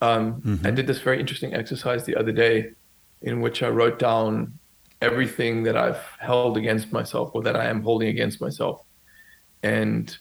Um, 0.00 0.40
mm-hmm. 0.42 0.66
I 0.66 0.70
did 0.70 0.86
this 0.86 1.00
very 1.00 1.20
interesting 1.20 1.54
exercise 1.54 2.04
the 2.04 2.16
other 2.16 2.32
day, 2.32 2.72
in 3.20 3.40
which 3.40 3.62
I 3.62 3.68
wrote 3.68 3.98
down 3.98 4.58
everything 5.00 5.64
that 5.64 5.76
I've 5.76 6.02
held 6.20 6.56
against 6.56 6.92
myself 6.92 7.30
or 7.34 7.42
that 7.42 7.56
I 7.56 7.66
am 7.66 7.82
holding 7.82 8.08
against 8.08 8.40
myself. 8.40 8.84
And 9.62 10.16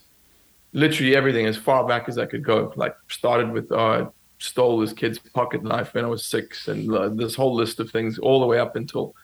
literally 0.74 1.16
everything 1.16 1.46
as 1.46 1.58
far 1.58 1.88
back 1.88 2.08
as 2.08 2.18
I 2.18 2.26
could 2.26 2.44
go. 2.44 2.74
Like 2.76 2.96
started 3.08 3.52
with 3.52 3.72
uh, 3.72 4.10
stole 4.38 4.80
this 4.80 4.94
kid's 4.94 5.20
pocket 5.20 5.64
knife 5.64 5.94
when 5.94 6.06
I 6.06 6.08
was 6.08 6.26
six, 6.26 6.68
and 6.68 6.94
uh, 6.94 7.10
this 7.10 7.36
whole 7.36 7.54
list 7.54 7.80
of 7.80 7.92
things 7.92 8.18
all 8.20 8.40
the 8.40 8.46
way 8.46 8.60
up 8.60 8.76
until 8.76 9.16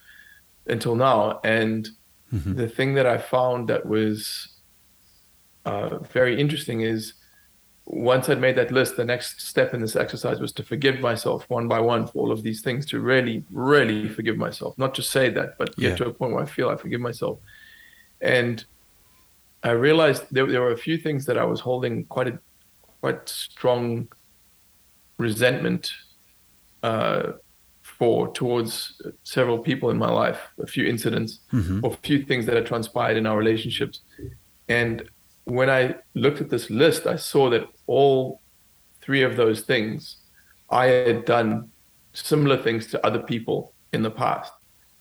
until 0.66 0.94
now. 0.94 1.40
And 1.44 1.88
mm-hmm. 2.32 2.54
the 2.54 2.68
thing 2.68 2.94
that 2.94 3.06
I 3.06 3.18
found 3.18 3.68
that 3.68 3.86
was 3.86 4.48
uh, 5.64 5.98
very 5.98 6.40
interesting 6.40 6.82
is 6.82 7.14
once 7.88 8.28
I'd 8.28 8.40
made 8.40 8.56
that 8.56 8.70
list, 8.70 8.96
the 8.96 9.04
next 9.04 9.40
step 9.40 9.72
in 9.72 9.80
this 9.80 9.96
exercise 9.96 10.40
was 10.40 10.52
to 10.52 10.62
forgive 10.62 11.00
myself 11.00 11.48
one 11.48 11.68
by 11.68 11.80
one 11.80 12.06
for 12.06 12.18
all 12.18 12.30
of 12.30 12.42
these 12.42 12.60
things, 12.60 12.84
to 12.86 13.00
really, 13.00 13.44
really 13.50 14.08
forgive 14.10 14.36
myself. 14.36 14.76
Not 14.76 14.92
just 14.92 15.10
say 15.10 15.30
that, 15.30 15.56
but 15.56 15.74
get 15.76 15.90
yeah. 15.90 15.96
to 15.96 16.06
a 16.08 16.12
point 16.12 16.34
where 16.34 16.42
I 16.42 16.46
feel 16.46 16.68
I 16.68 16.76
forgive 16.76 17.00
myself. 17.00 17.38
And 18.20 18.62
I 19.62 19.70
realized 19.70 20.24
there, 20.30 20.46
there 20.46 20.60
were 20.60 20.72
a 20.72 20.78
few 20.78 20.98
things 20.98 21.26
that 21.26 21.36
I 21.36 21.44
was 21.44 21.60
holding 21.60 22.04
quite 22.04 22.28
a 22.28 22.38
quite 23.00 23.28
strong 23.28 24.08
resentment 25.18 25.92
uh, 26.82 27.32
for 27.82 28.32
towards 28.32 29.00
several 29.22 29.58
people 29.58 29.90
in 29.90 29.98
my 29.98 30.10
life, 30.10 30.40
a 30.60 30.66
few 30.66 30.86
incidents 30.86 31.40
mm-hmm. 31.52 31.84
or 31.84 31.92
a 31.92 31.96
few 32.06 32.24
things 32.24 32.46
that 32.46 32.54
had 32.54 32.66
transpired 32.66 33.16
in 33.16 33.26
our 33.26 33.36
relationships. 33.36 34.00
And 34.68 35.08
when 35.44 35.70
I 35.70 35.96
looked 36.14 36.40
at 36.40 36.50
this 36.50 36.70
list, 36.70 37.06
I 37.06 37.16
saw 37.16 37.50
that 37.50 37.66
all 37.86 38.40
three 39.00 39.22
of 39.22 39.36
those 39.36 39.62
things 39.62 40.18
I 40.70 40.86
had 40.86 41.24
done 41.24 41.70
similar 42.12 42.56
things 42.56 42.86
to 42.88 43.06
other 43.06 43.20
people 43.20 43.72
in 43.92 44.02
the 44.02 44.10
past, 44.10 44.52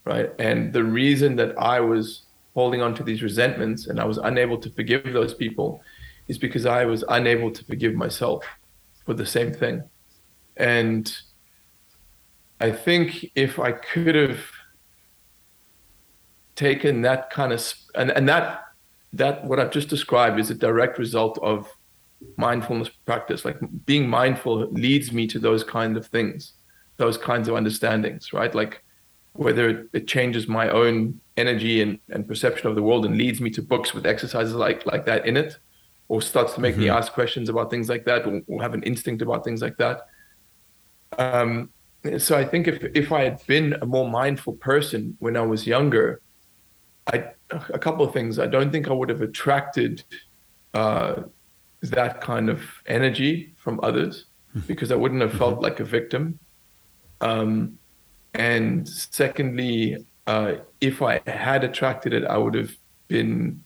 right? 0.06 0.32
And 0.40 0.72
the 0.72 0.84
reason 0.84 1.36
that 1.36 1.58
I 1.60 1.80
was 1.80 2.24
holding 2.58 2.82
on 2.82 2.96
to 2.96 3.04
these 3.04 3.22
resentments 3.22 3.86
and 3.86 4.00
I 4.00 4.06
was 4.06 4.18
unable 4.18 4.58
to 4.58 4.70
forgive 4.72 5.04
those 5.14 5.36
people 5.36 5.80
is 6.28 6.40
because 6.40 6.66
I 6.66 6.86
was 6.86 7.04
unable 7.08 7.52
to 7.52 7.64
forgive 7.64 7.94
myself 7.94 8.44
for 9.06 9.14
the 9.14 9.28
same 9.28 9.54
thing. 9.54 9.84
And 10.58 11.06
I 12.60 12.72
think 12.72 13.28
if 13.36 13.60
I 13.60 13.74
could 13.74 14.16
have 14.16 14.40
taken 16.56 17.04
that 17.04 17.30
kind 17.30 17.54
of 17.54 17.62
and, 17.94 18.10
and 18.10 18.28
that 18.28 18.64
that 19.14 19.46
what 19.46 19.60
I've 19.60 19.76
just 19.80 19.90
described 19.90 20.40
is 20.40 20.50
a 20.50 20.56
direct 20.56 20.98
result 20.98 21.38
of 21.44 21.72
mindfulness 22.38 22.90
practice. 23.06 23.46
Like 23.46 23.60
being 23.86 24.10
mindful 24.10 24.56
leads 24.72 25.12
me 25.12 25.28
to 25.28 25.38
those 25.38 25.64
kind 25.64 25.96
of 25.96 26.08
things, 26.08 26.54
those 27.04 27.20
kinds 27.20 27.48
of 27.48 27.54
understandings, 27.54 28.34
right? 28.34 28.54
Like 28.56 28.84
whether 29.34 29.88
it 29.94 30.08
changes 30.08 30.48
my 30.48 30.70
own 30.70 31.22
energy 31.38 31.82
and, 31.82 32.00
and 32.10 32.28
perception 32.28 32.68
of 32.68 32.76
the 32.76 32.84
world 32.84 33.06
and 33.06 33.18
leads 33.18 33.40
me 33.40 33.50
to 33.52 33.62
books 33.62 33.94
with 33.94 34.06
exercises 34.06 34.54
like 34.54 34.86
like 34.86 35.06
that 35.06 35.26
in 35.26 35.38
it, 35.38 35.58
or 36.08 36.22
starts 36.22 36.54
to 36.56 36.62
make 36.62 36.74
mm-hmm. 36.74 36.84
me 36.84 36.90
ask 36.90 37.14
questions 37.14 37.48
about 37.50 37.70
things 37.70 37.88
like 37.88 38.06
that, 38.06 38.26
or, 38.26 38.42
or, 38.48 38.62
have 38.62 38.74
an 38.74 38.84
instinct 38.84 39.22
about 39.22 39.44
things 39.44 39.62
like 39.62 39.78
that. 39.78 40.08
Um, 41.18 41.70
so 42.18 42.38
I 42.38 42.46
think 42.46 42.68
if 42.68 42.84
if 42.96 43.12
I 43.12 43.24
had 43.24 43.46
been 43.48 43.74
a 43.82 43.86
more 43.86 44.10
mindful 44.10 44.54
person 44.54 45.16
when 45.20 45.38
I 45.38 45.42
was 45.42 45.66
younger, 45.66 46.22
I 47.08 47.32
a 47.52 47.80
couple 47.80 48.06
of 48.06 48.14
things. 48.14 48.40
I 48.40 48.48
don't 48.48 48.72
think 48.72 48.88
I 48.90 48.94
would 48.94 49.10
have 49.10 49.22
attracted 49.22 50.04
uh, 50.74 51.24
that 51.82 52.22
kind 52.22 52.50
of 52.50 52.62
energy 52.88 53.54
from 53.58 53.80
others 53.84 54.26
hmm. 54.54 54.60
because 54.62 54.92
I 54.92 54.96
wouldn't 54.96 55.22
have 55.22 55.34
felt 55.34 55.56
mm-hmm. 55.56 55.64
like 55.64 55.80
a 55.80 55.86
victim. 55.86 56.40
Um, 57.22 57.80
and 58.34 58.88
secondly, 58.88 60.06
uh, 60.28 60.56
if 60.82 61.02
I 61.02 61.22
had 61.26 61.64
attracted 61.64 62.14
it, 62.14 62.24
I 62.26 62.38
would 62.38 62.54
have 62.54 62.76
been 63.08 63.64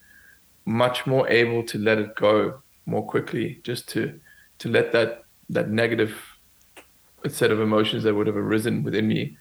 much 0.66 1.06
more 1.06 1.28
able 1.28 1.64
to 1.64 1.78
let 1.78 1.98
it 1.98 2.16
go 2.16 2.62
more 2.86 3.06
quickly, 3.06 3.60
just 3.64 3.90
to 3.90 4.20
to 4.60 4.70
let 4.70 4.92
that 4.94 5.24
that 5.50 5.70
negative 5.70 6.16
set 7.28 7.52
of 7.52 7.60
emotions 7.60 8.04
that 8.04 8.16
would 8.16 8.28
have 8.28 8.38
arisen 8.38 8.84
within 8.84 9.08
me, 9.08 9.38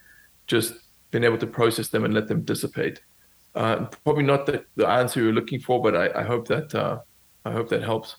just 0.47 0.75
been 1.11 1.25
able 1.25 1.39
to 1.39 1.47
process 1.47 1.89
them 1.89 2.05
and 2.05 2.13
let 2.13 2.29
them 2.29 2.43
dissipate 2.43 3.01
uh, 3.55 3.87
probably 4.05 4.23
not 4.23 4.47
the, 4.47 4.65
the 4.77 4.87
answer 4.87 5.23
you're 5.23 5.33
looking 5.33 5.61
for, 5.61 5.83
but 5.83 5.97
I, 5.97 6.21
I 6.21 6.25
hope 6.25 6.47
that 6.49 6.75
uh, 6.75 7.01
I 7.45 7.51
hope 7.51 7.69
that 7.71 7.83
helps. 7.83 8.17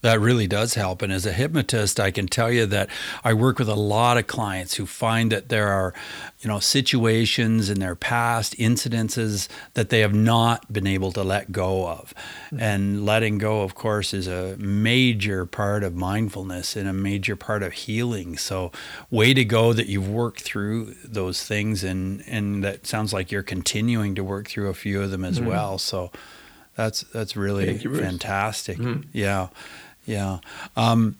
That 0.00 0.20
really 0.20 0.46
does 0.46 0.74
help. 0.74 1.02
And 1.02 1.12
as 1.12 1.26
a 1.26 1.32
hypnotist, 1.32 1.98
I 1.98 2.12
can 2.12 2.28
tell 2.28 2.52
you 2.52 2.66
that 2.66 2.88
I 3.24 3.34
work 3.34 3.58
with 3.58 3.68
a 3.68 3.74
lot 3.74 4.16
of 4.16 4.28
clients 4.28 4.74
who 4.74 4.86
find 4.86 5.32
that 5.32 5.48
there 5.48 5.68
are, 5.68 5.92
you 6.38 6.46
know, 6.46 6.60
situations 6.60 7.68
in 7.68 7.80
their 7.80 7.96
past 7.96 8.56
incidences 8.58 9.48
that 9.74 9.88
they 9.88 9.98
have 10.00 10.14
not 10.14 10.72
been 10.72 10.86
able 10.86 11.10
to 11.12 11.24
let 11.24 11.50
go 11.50 11.88
of. 11.88 12.14
Mm-hmm. 12.46 12.60
And 12.60 13.06
letting 13.06 13.38
go, 13.38 13.62
of 13.62 13.74
course, 13.74 14.14
is 14.14 14.28
a 14.28 14.56
major 14.58 15.44
part 15.46 15.82
of 15.82 15.96
mindfulness 15.96 16.76
and 16.76 16.88
a 16.88 16.92
major 16.92 17.34
part 17.34 17.64
of 17.64 17.72
healing. 17.72 18.36
So, 18.36 18.70
way 19.10 19.34
to 19.34 19.44
go 19.44 19.72
that 19.72 19.86
you've 19.86 20.08
worked 20.08 20.42
through 20.42 20.94
those 21.04 21.42
things. 21.42 21.82
And, 21.82 22.22
and 22.28 22.62
that 22.62 22.86
sounds 22.86 23.12
like 23.12 23.32
you're 23.32 23.42
continuing 23.42 24.14
to 24.14 24.22
work 24.22 24.48
through 24.48 24.68
a 24.68 24.74
few 24.74 25.02
of 25.02 25.10
them 25.10 25.24
as 25.24 25.40
mm-hmm. 25.40 25.48
well. 25.48 25.78
So, 25.78 26.12
that's 26.76 27.00
that's 27.00 27.36
really 27.36 27.76
fantastic. 27.76 28.78
Mm-hmm. 28.78 29.08
Yeah. 29.12 29.48
Yeah. 30.08 30.38
Um, 30.74 31.18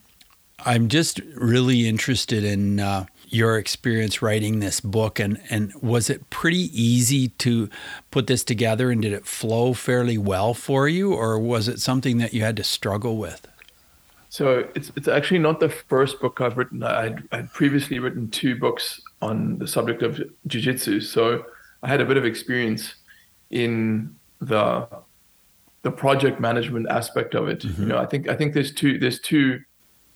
I'm 0.60 0.88
just 0.88 1.20
really 1.36 1.86
interested 1.86 2.42
in 2.42 2.80
uh, 2.80 3.04
your 3.28 3.58
experience 3.58 4.22
writing 4.22 4.60
this 4.60 4.80
book, 4.80 5.20
and, 5.20 5.38
and 5.50 5.74
was 5.82 6.08
it 6.08 6.30
pretty 6.30 6.70
easy 6.72 7.28
to 7.28 7.68
put 8.10 8.26
this 8.26 8.42
together, 8.42 8.90
and 8.90 9.02
did 9.02 9.12
it 9.12 9.26
flow 9.26 9.74
fairly 9.74 10.16
well 10.16 10.54
for 10.54 10.88
you, 10.88 11.12
or 11.12 11.38
was 11.38 11.68
it 11.68 11.80
something 11.80 12.16
that 12.18 12.32
you 12.32 12.42
had 12.42 12.56
to 12.56 12.64
struggle 12.64 13.18
with? 13.18 13.46
So 14.30 14.66
it's 14.74 14.90
it's 14.96 15.08
actually 15.08 15.40
not 15.40 15.60
the 15.60 15.68
first 15.68 16.18
book 16.18 16.40
I've 16.40 16.56
written. 16.56 16.82
I'd, 16.82 17.22
I'd 17.30 17.52
previously 17.52 17.98
written 17.98 18.30
two 18.30 18.56
books 18.56 19.00
on 19.20 19.58
the 19.58 19.66
subject 19.66 20.02
of 20.02 20.20
jiu-jitsu, 20.46 21.00
so 21.00 21.44
I 21.82 21.88
had 21.88 22.00
a 22.00 22.06
bit 22.06 22.16
of 22.16 22.24
experience 22.24 22.94
in 23.50 24.16
the 24.40 24.88
the 25.88 25.96
project 25.96 26.38
management 26.38 26.86
aspect 26.90 27.34
of 27.34 27.48
it. 27.48 27.60
Mm-hmm. 27.60 27.82
You 27.82 27.88
know, 27.88 27.98
I 27.98 28.06
think 28.06 28.28
I 28.28 28.34
think 28.36 28.52
there's 28.52 28.72
two 28.80 28.98
there's 28.98 29.20
two 29.20 29.60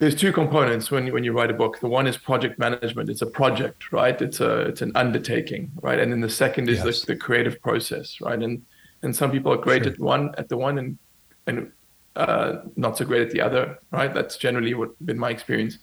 there's 0.00 0.14
two 0.14 0.32
components 0.32 0.90
when 0.90 1.10
when 1.14 1.24
you 1.24 1.32
write 1.32 1.50
a 1.50 1.58
book. 1.62 1.80
The 1.80 1.88
one 1.88 2.06
is 2.06 2.16
project 2.18 2.58
management. 2.58 3.08
It's 3.08 3.22
a 3.22 3.32
project, 3.40 3.90
right? 3.90 4.20
It's 4.20 4.40
a 4.40 4.52
it's 4.70 4.82
an 4.82 4.92
undertaking, 4.94 5.70
right? 5.80 5.98
And 5.98 6.12
then 6.12 6.20
the 6.20 6.34
second 6.44 6.68
is 6.68 6.78
yes. 6.78 7.00
the, 7.00 7.14
the, 7.14 7.16
creative 7.16 7.56
process, 7.62 8.20
right? 8.20 8.40
And 8.46 8.54
and 9.02 9.16
some 9.16 9.30
people 9.30 9.50
are 9.54 9.62
great 9.68 9.84
sure. 9.84 9.92
at 9.92 9.98
one 9.98 10.34
at 10.36 10.48
the 10.50 10.58
one 10.58 10.76
and 10.78 10.98
and 11.46 11.72
uh, 12.16 12.48
not 12.76 12.98
so 12.98 13.04
great 13.06 13.22
at 13.22 13.30
the 13.30 13.40
other, 13.40 13.78
right? 13.90 14.12
That's 14.12 14.36
generally 14.36 14.74
what 14.74 14.90
been 15.06 15.18
my 15.18 15.30
experience. 15.30 15.78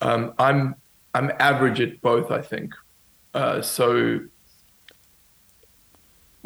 Um, 0.00 0.32
I'm 0.38 0.74
I'm 1.12 1.30
average 1.38 1.80
at 1.86 2.00
both, 2.00 2.30
I 2.30 2.40
think. 2.40 2.74
Uh, 3.34 3.60
so 3.60 4.20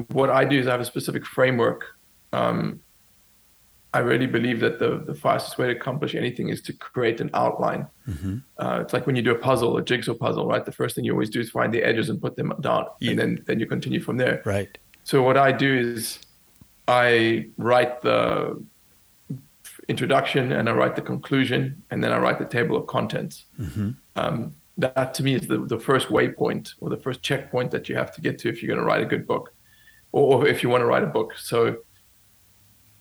what 0.09 0.31
I 0.31 0.45
do 0.45 0.59
is 0.59 0.67
I 0.67 0.73
have 0.73 0.81
a 0.81 0.91
specific 0.97 1.25
framework 1.25 1.83
um, 2.33 2.81
I 3.95 3.99
really 3.99 4.27
believe 4.27 4.61
that 4.61 4.79
the, 4.79 5.03
the 5.07 5.15
fastest 5.15 5.59
way 5.59 5.67
to 5.67 5.73
accomplish 5.79 6.15
anything 6.15 6.49
is 6.49 6.63
to 6.63 6.73
create 6.73 7.21
an 7.21 7.31
outline. 7.35 7.87
Mm-hmm. 8.09 8.39
Uh, 8.59 8.79
it's 8.81 8.95
like 8.95 9.07
when 9.07 9.17
you 9.17 9.23
do 9.23 9.33
a 9.33 9.39
puzzle, 9.39 9.77
a 9.77 9.83
jigsaw 9.83 10.15
puzzle, 10.15 10.47
right? 10.47 10.65
The 10.65 10.73
first 10.73 10.97
thing 10.97 11.05
you 11.05 11.13
always 11.13 11.29
do 11.29 11.41
is 11.41 11.51
find 11.51 11.75
the 11.75 11.83
edges 11.83 12.09
and 12.09 12.21
put 12.21 12.37
them 12.37 12.55
down, 12.61 12.87
and 13.03 13.19
then 13.19 13.45
then 13.47 13.61
you 13.61 13.67
continue 13.67 14.01
from 14.01 14.17
there. 14.17 14.43
Right. 14.47 14.79
So 15.05 15.23
what 15.23 15.37
I 15.37 15.53
do 15.53 15.75
is 15.75 16.21
I 16.89 17.49
write 17.59 18.01
the 18.03 18.65
introduction 19.89 20.53
and 20.53 20.69
I 20.71 20.73
write 20.73 20.97
the 20.97 21.03
conclusion, 21.03 21.83
and 21.91 22.03
then 22.03 22.13
I 22.13 22.19
write 22.19 22.39
the 22.39 22.47
table 22.47 22.77
of 22.77 22.87
contents. 22.87 23.45
Mm-hmm. 23.61 23.91
Um, 24.17 24.55
that 24.79 25.13
to 25.15 25.23
me 25.23 25.35
is 25.35 25.47
the, 25.49 25.59
the 25.59 25.79
first 25.79 26.09
waypoint 26.09 26.75
or 26.81 26.89
the 26.89 26.97
first 26.97 27.23
checkpoint 27.23 27.71
that 27.73 27.91
you 27.91 27.95
have 27.95 28.11
to 28.15 28.23
get 28.23 28.39
to 28.39 28.49
if 28.49 28.63
you're 28.63 28.75
going 28.75 28.81
to 28.81 28.87
write 28.87 29.03
a 29.03 29.07
good 29.07 29.27
book, 29.27 29.53
or, 30.13 30.39
or 30.39 30.49
if 30.49 30.63
you 30.63 30.71
want 30.71 30.81
to 30.81 30.87
write 30.87 31.03
a 31.03 31.13
book. 31.19 31.35
So 31.37 31.77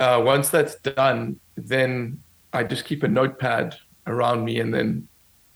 uh, 0.01 0.19
once 0.19 0.49
that's 0.49 0.75
done, 0.77 1.39
then 1.55 2.21
I 2.51 2.63
just 2.63 2.85
keep 2.85 3.03
a 3.03 3.07
notepad 3.07 3.77
around 4.07 4.43
me, 4.43 4.59
and 4.59 4.73
then 4.73 5.07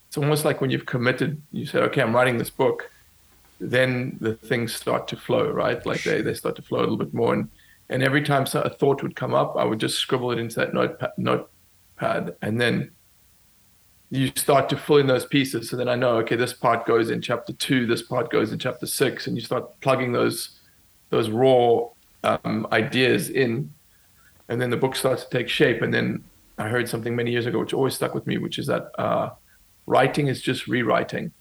it's 0.08 0.18
almost 0.18 0.46
like 0.46 0.62
when 0.62 0.70
you've 0.70 0.86
committed, 0.86 1.42
you 1.52 1.66
say, 1.66 1.80
"Okay, 1.80 2.02
I'm 2.02 2.16
writing 2.16 2.38
this 2.38 2.52
book." 2.52 2.92
Then 3.60 4.18
the 4.22 4.36
things 4.36 4.76
start 4.76 5.08
to 5.08 5.18
flow, 5.18 5.50
right? 5.50 5.84
Like 5.86 6.04
they, 6.04 6.22
they 6.22 6.34
start 6.34 6.56
to 6.58 6.62
flow 6.62 6.80
a 6.80 6.86
little 6.86 6.98
bit 6.98 7.14
more, 7.14 7.34
and 7.34 7.50
and 7.90 8.04
every 8.04 8.22
time 8.22 8.46
a 8.54 8.70
thought 8.70 9.02
would 9.02 9.16
come 9.16 9.34
up, 9.34 9.56
I 9.58 9.64
would 9.64 9.80
just 9.80 9.98
scribble 9.98 10.32
it 10.32 10.40
into 10.40 10.56
that 10.58 10.74
notepad, 10.74 11.12
notepad, 11.18 12.36
and 12.42 12.62
then 12.62 12.92
you 14.12 14.32
start 14.36 14.70
to 14.70 14.78
fill 14.78 14.98
in 14.98 15.08
those 15.08 15.26
pieces. 15.26 15.70
So 15.70 15.76
then 15.76 15.90
I 15.90 15.96
know, 15.96 16.18
okay, 16.18 16.36
this 16.36 16.54
part 16.54 16.86
goes 16.86 17.10
in 17.10 17.22
chapter 17.22 17.54
two, 17.54 17.88
this 17.88 18.04
part 18.04 18.30
goes 18.30 18.52
in 18.52 18.60
chapter 18.60 18.86
six, 18.86 19.26
and 19.26 19.36
you 19.36 19.42
start 19.42 19.82
plugging 19.82 20.12
those 20.12 20.60
those 21.10 21.30
raw 21.30 21.88
um, 22.24 22.68
ideas 22.72 23.30
in 23.30 23.74
and 24.50 24.62
then 24.62 24.70
the 24.70 24.78
book 24.78 24.96
starts 24.96 25.24
to 25.24 25.30
take 25.30 25.50
shape. 25.50 25.82
And 25.82 25.94
then 25.94 26.24
I 26.58 26.68
heard 26.68 26.88
something 26.88 27.16
many 27.16 27.32
years 27.32 27.46
ago, 27.46 27.60
which 27.60 27.74
always 27.74 27.96
stuck 27.96 28.14
with 28.14 28.28
me, 28.28 28.38
which 28.38 28.58
is 28.60 28.68
that 28.68 28.92
uh, 28.98 29.30
writing 29.86 30.28
is 30.28 30.42
just 30.42 30.68
rewriting. 30.68 31.32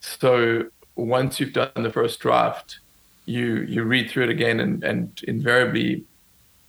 So 0.00 0.66
once 0.96 1.40
you've 1.40 1.52
done 1.52 1.70
the 1.76 1.90
first 1.90 2.20
draft, 2.20 2.80
you 3.26 3.58
you 3.68 3.82
read 3.82 4.10
through 4.10 4.24
it 4.24 4.30
again, 4.30 4.60
and 4.60 4.82
and 4.82 5.20
invariably 5.26 6.04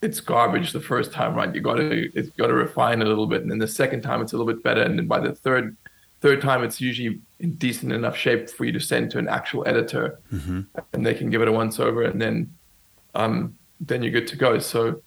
it's 0.02 0.22
garbage 0.22 0.72
the 0.72 0.80
first 0.80 1.12
time, 1.12 1.36
right? 1.36 1.54
You 1.54 1.62
got 1.62 1.76
to 1.76 2.10
it's 2.14 2.30
got 2.30 2.48
to 2.48 2.54
refine 2.54 3.02
a 3.02 3.06
little 3.06 3.28
bit, 3.28 3.42
and 3.42 3.52
then 3.52 3.60
the 3.60 3.68
second 3.68 4.02
time 4.02 4.22
it's 4.22 4.34
a 4.34 4.38
little 4.38 4.52
bit 4.52 4.64
better, 4.64 4.82
and 4.82 4.98
then 4.98 5.08
by 5.08 5.20
the 5.20 5.34
third 5.34 5.76
third 6.22 6.42
time 6.42 6.64
it's 6.64 6.82
usually 6.82 7.20
in 7.40 7.54
decent 7.56 7.94
enough 7.94 8.18
shape 8.18 8.50
for 8.50 8.66
you 8.66 8.74
to 8.74 8.80
send 8.80 9.12
to 9.12 9.18
an 9.18 9.28
actual 9.28 9.64
editor, 9.68 10.20
mm-hmm. 10.34 10.62
and 10.94 11.06
they 11.06 11.14
can 11.14 11.30
give 11.30 11.42
it 11.42 11.48
a 11.48 11.52
once 11.52 11.80
over, 11.80 12.04
and 12.04 12.22
then 12.22 12.54
um, 13.16 13.56
then 13.80 14.04
you're 14.04 14.12
good 14.12 14.28
to 14.28 14.36
go. 14.36 14.60
So 14.60 15.02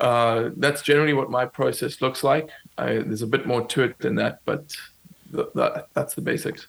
uh, 0.00 0.50
that's 0.56 0.82
generally 0.82 1.14
what 1.14 1.30
my 1.30 1.46
process 1.46 2.00
looks 2.00 2.24
like. 2.24 2.48
I, 2.78 2.98
there's 2.98 3.22
a 3.22 3.26
bit 3.26 3.46
more 3.46 3.66
to 3.66 3.82
it 3.84 3.98
than 3.98 4.14
that, 4.16 4.40
but 4.44 4.74
th- 5.32 5.48
that, 5.54 5.88
that's 5.94 6.14
the 6.14 6.20
basics. 6.20 6.66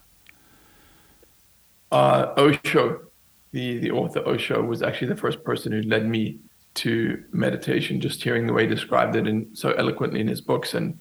Uh, 1.91 2.33
Osho, 2.37 3.01
the, 3.51 3.79
the 3.79 3.91
author 3.91 4.19
Osho, 4.27 4.61
was 4.61 4.81
actually 4.81 5.07
the 5.07 5.15
first 5.15 5.43
person 5.43 5.71
who 5.71 5.81
led 5.81 6.05
me 6.05 6.39
to 6.75 7.23
meditation, 7.31 8.01
just 8.01 8.21
hearing 8.21 8.45
the 8.47 8.53
way 8.53 8.63
he 8.63 8.67
described 8.67 9.15
it 9.15 9.27
and 9.27 9.57
so 9.57 9.71
eloquently 9.71 10.19
in 10.19 10.27
his 10.27 10.41
books 10.41 10.73
and 10.73 10.99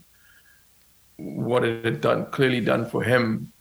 what 1.16 1.64
it 1.64 1.84
had 1.84 2.00
done, 2.00 2.26
clearly 2.26 2.60
done 2.60 2.88
for 2.88 3.02
him, 3.02 3.52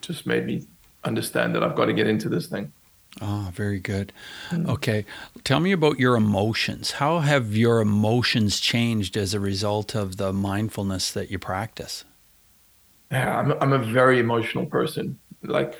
just 0.00 0.26
made 0.26 0.46
me 0.46 0.66
understand 1.04 1.54
that 1.54 1.62
I've 1.62 1.76
got 1.76 1.86
to 1.86 1.92
get 1.92 2.06
into 2.06 2.28
this 2.28 2.46
thing. 2.46 2.72
Oh, 3.20 3.50
very 3.52 3.78
good. 3.78 4.12
Mm. 4.50 4.68
Okay. 4.68 5.04
Tell 5.44 5.60
me 5.60 5.72
about 5.72 5.98
your 5.98 6.16
emotions. 6.16 6.92
How 6.92 7.18
have 7.20 7.56
your 7.56 7.80
emotions 7.80 8.58
changed 8.58 9.16
as 9.16 9.34
a 9.34 9.40
result 9.40 9.94
of 9.94 10.16
the 10.16 10.32
mindfulness 10.32 11.12
that 11.12 11.30
you 11.30 11.38
practice? 11.38 12.04
Yeah, 13.10 13.38
I'm, 13.38 13.52
I'm 13.60 13.72
a 13.74 13.78
very 13.78 14.18
emotional 14.18 14.64
person, 14.64 15.18
like 15.42 15.74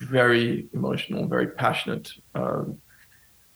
very 0.00 0.66
emotional, 0.72 1.28
very 1.28 1.46
passionate. 1.46 2.12
Um, 2.34 2.80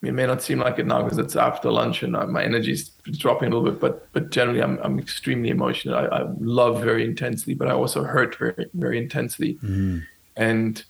it 0.03 0.13
may 0.13 0.27
not 0.27 0.43
seem 0.43 0.61
like 0.61 0.79
it 0.79 0.87
now 0.87 1.03
because 1.03 1.19
it's 1.19 1.35
after 1.35 1.71
lunch 1.71 2.05
and 2.05 2.15
uh, 2.15 2.27
my 2.27 2.45
energy's 2.45 2.91
dropping 3.11 3.51
a 3.51 3.57
little 3.57 3.73
bit, 3.73 3.81
but 3.81 4.13
but 4.13 4.31
generally 4.31 4.63
I'm 4.63 4.79
I'm 4.83 4.99
extremely 5.01 5.49
emotional. 5.49 5.97
I, 5.97 6.05
I 6.05 6.27
love 6.39 6.83
very 6.83 7.05
intensely, 7.05 7.55
but 7.55 7.67
I 7.67 7.73
also 7.73 8.05
hurt 8.05 8.37
very 8.37 8.67
very 8.75 8.99
intensely. 8.99 9.55
Mm. 9.65 10.07
And 10.37 10.85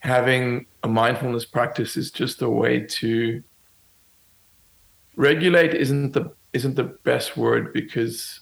having 0.00 0.66
a 0.82 0.88
mindfulness 0.88 1.44
practice 1.44 1.96
is 1.96 2.10
just 2.10 2.42
a 2.42 2.48
way 2.48 2.80
to 2.80 3.42
regulate 5.16 5.74
isn't 5.74 6.12
the 6.12 6.32
isn't 6.52 6.74
the 6.74 6.84
best 6.84 7.36
word 7.36 7.72
because 7.72 8.40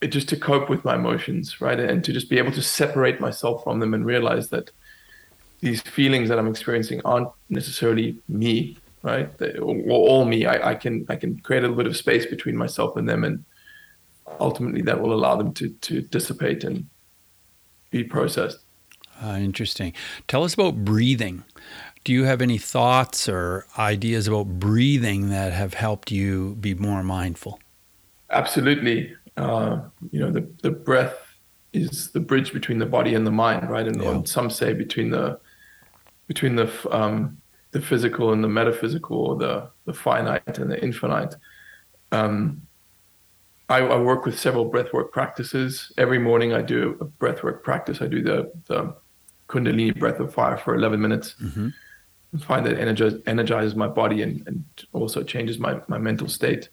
it 0.00 0.08
just 0.08 0.28
to 0.28 0.36
cope 0.36 0.68
with 0.68 0.84
my 0.84 0.96
emotions 0.96 1.60
right? 1.60 1.78
And 1.78 2.04
to 2.04 2.12
just 2.12 2.28
be 2.28 2.38
able 2.38 2.52
to 2.52 2.62
separate 2.62 3.20
myself 3.20 3.64
from 3.64 3.78
them 3.80 3.94
and 3.94 4.04
realize 4.04 4.48
that 4.50 4.70
these 5.60 5.80
feelings 5.80 6.28
that 6.28 6.38
i'm 6.38 6.48
experiencing 6.48 7.00
aren't 7.04 7.28
necessarily 7.48 8.18
me 8.28 8.76
right? 9.02 9.36
They, 9.36 9.52
or, 9.58 9.76
all 9.90 10.24
me. 10.24 10.46
I, 10.46 10.70
I 10.70 10.74
can 10.74 11.06
i 11.08 11.16
can 11.16 11.38
create 11.40 11.60
a 11.60 11.62
little 11.62 11.76
bit 11.76 11.86
of 11.86 11.96
space 11.96 12.26
between 12.26 12.56
myself 12.56 12.96
and 12.96 13.08
them 13.08 13.22
and 13.22 13.44
ultimately 14.40 14.82
that 14.82 15.00
will 15.00 15.12
allow 15.12 15.36
them 15.36 15.52
to 15.54 15.68
to 15.68 16.00
dissipate 16.00 16.64
and 16.64 16.88
be 17.90 18.02
processed 18.02 18.63
uh, 19.22 19.36
interesting. 19.38 19.92
Tell 20.28 20.44
us 20.44 20.54
about 20.54 20.84
breathing. 20.84 21.44
Do 22.04 22.12
you 22.12 22.24
have 22.24 22.42
any 22.42 22.58
thoughts 22.58 23.28
or 23.28 23.66
ideas 23.78 24.28
about 24.28 24.58
breathing 24.58 25.30
that 25.30 25.52
have 25.52 25.74
helped 25.74 26.10
you 26.10 26.56
be 26.60 26.74
more 26.74 27.02
mindful? 27.02 27.60
Absolutely. 28.30 29.14
Uh, 29.36 29.80
you 30.10 30.20
know, 30.20 30.30
the, 30.30 30.46
the 30.62 30.70
breath 30.70 31.38
is 31.72 32.10
the 32.12 32.20
bridge 32.20 32.52
between 32.52 32.78
the 32.78 32.86
body 32.86 33.14
and 33.14 33.26
the 33.26 33.30
mind, 33.30 33.70
right? 33.70 33.86
And, 33.86 34.02
yeah. 34.02 34.22
some 34.24 34.50
say 34.50 34.72
between 34.72 35.10
the 35.10 35.38
between 36.26 36.56
the 36.56 36.70
um, 36.90 37.38
the 37.72 37.80
physical 37.80 38.32
and 38.32 38.42
the 38.42 38.48
metaphysical, 38.48 39.16
or 39.16 39.36
the 39.36 39.68
the 39.84 39.92
finite 39.92 40.58
and 40.58 40.70
the 40.70 40.82
infinite. 40.82 41.34
Um, 42.12 42.62
I, 43.68 43.78
I, 43.78 43.98
work 43.98 44.26
with 44.26 44.38
several 44.38 44.70
breathwork 44.70 45.10
practices. 45.10 45.90
Every 45.96 46.18
morning, 46.18 46.52
I 46.52 46.62
do 46.62 46.96
a 47.00 47.06
breathwork 47.06 47.62
practice. 47.62 48.00
I 48.00 48.06
do 48.06 48.22
the 48.22 48.52
the 48.66 48.94
Kundalini 49.48 49.98
breath 49.98 50.20
of 50.20 50.32
fire 50.32 50.56
for 50.56 50.74
11 50.74 51.00
minutes. 51.00 51.36
Mm-hmm. 51.42 51.68
I 52.34 52.38
find 52.38 52.66
that 52.66 52.78
energizes, 52.78 53.22
energizes 53.26 53.74
my 53.74 53.86
body 53.86 54.22
and, 54.22 54.46
and 54.46 54.64
also 54.92 55.22
changes 55.22 55.58
my, 55.58 55.80
my 55.88 55.98
mental 55.98 56.28
state. 56.28 56.68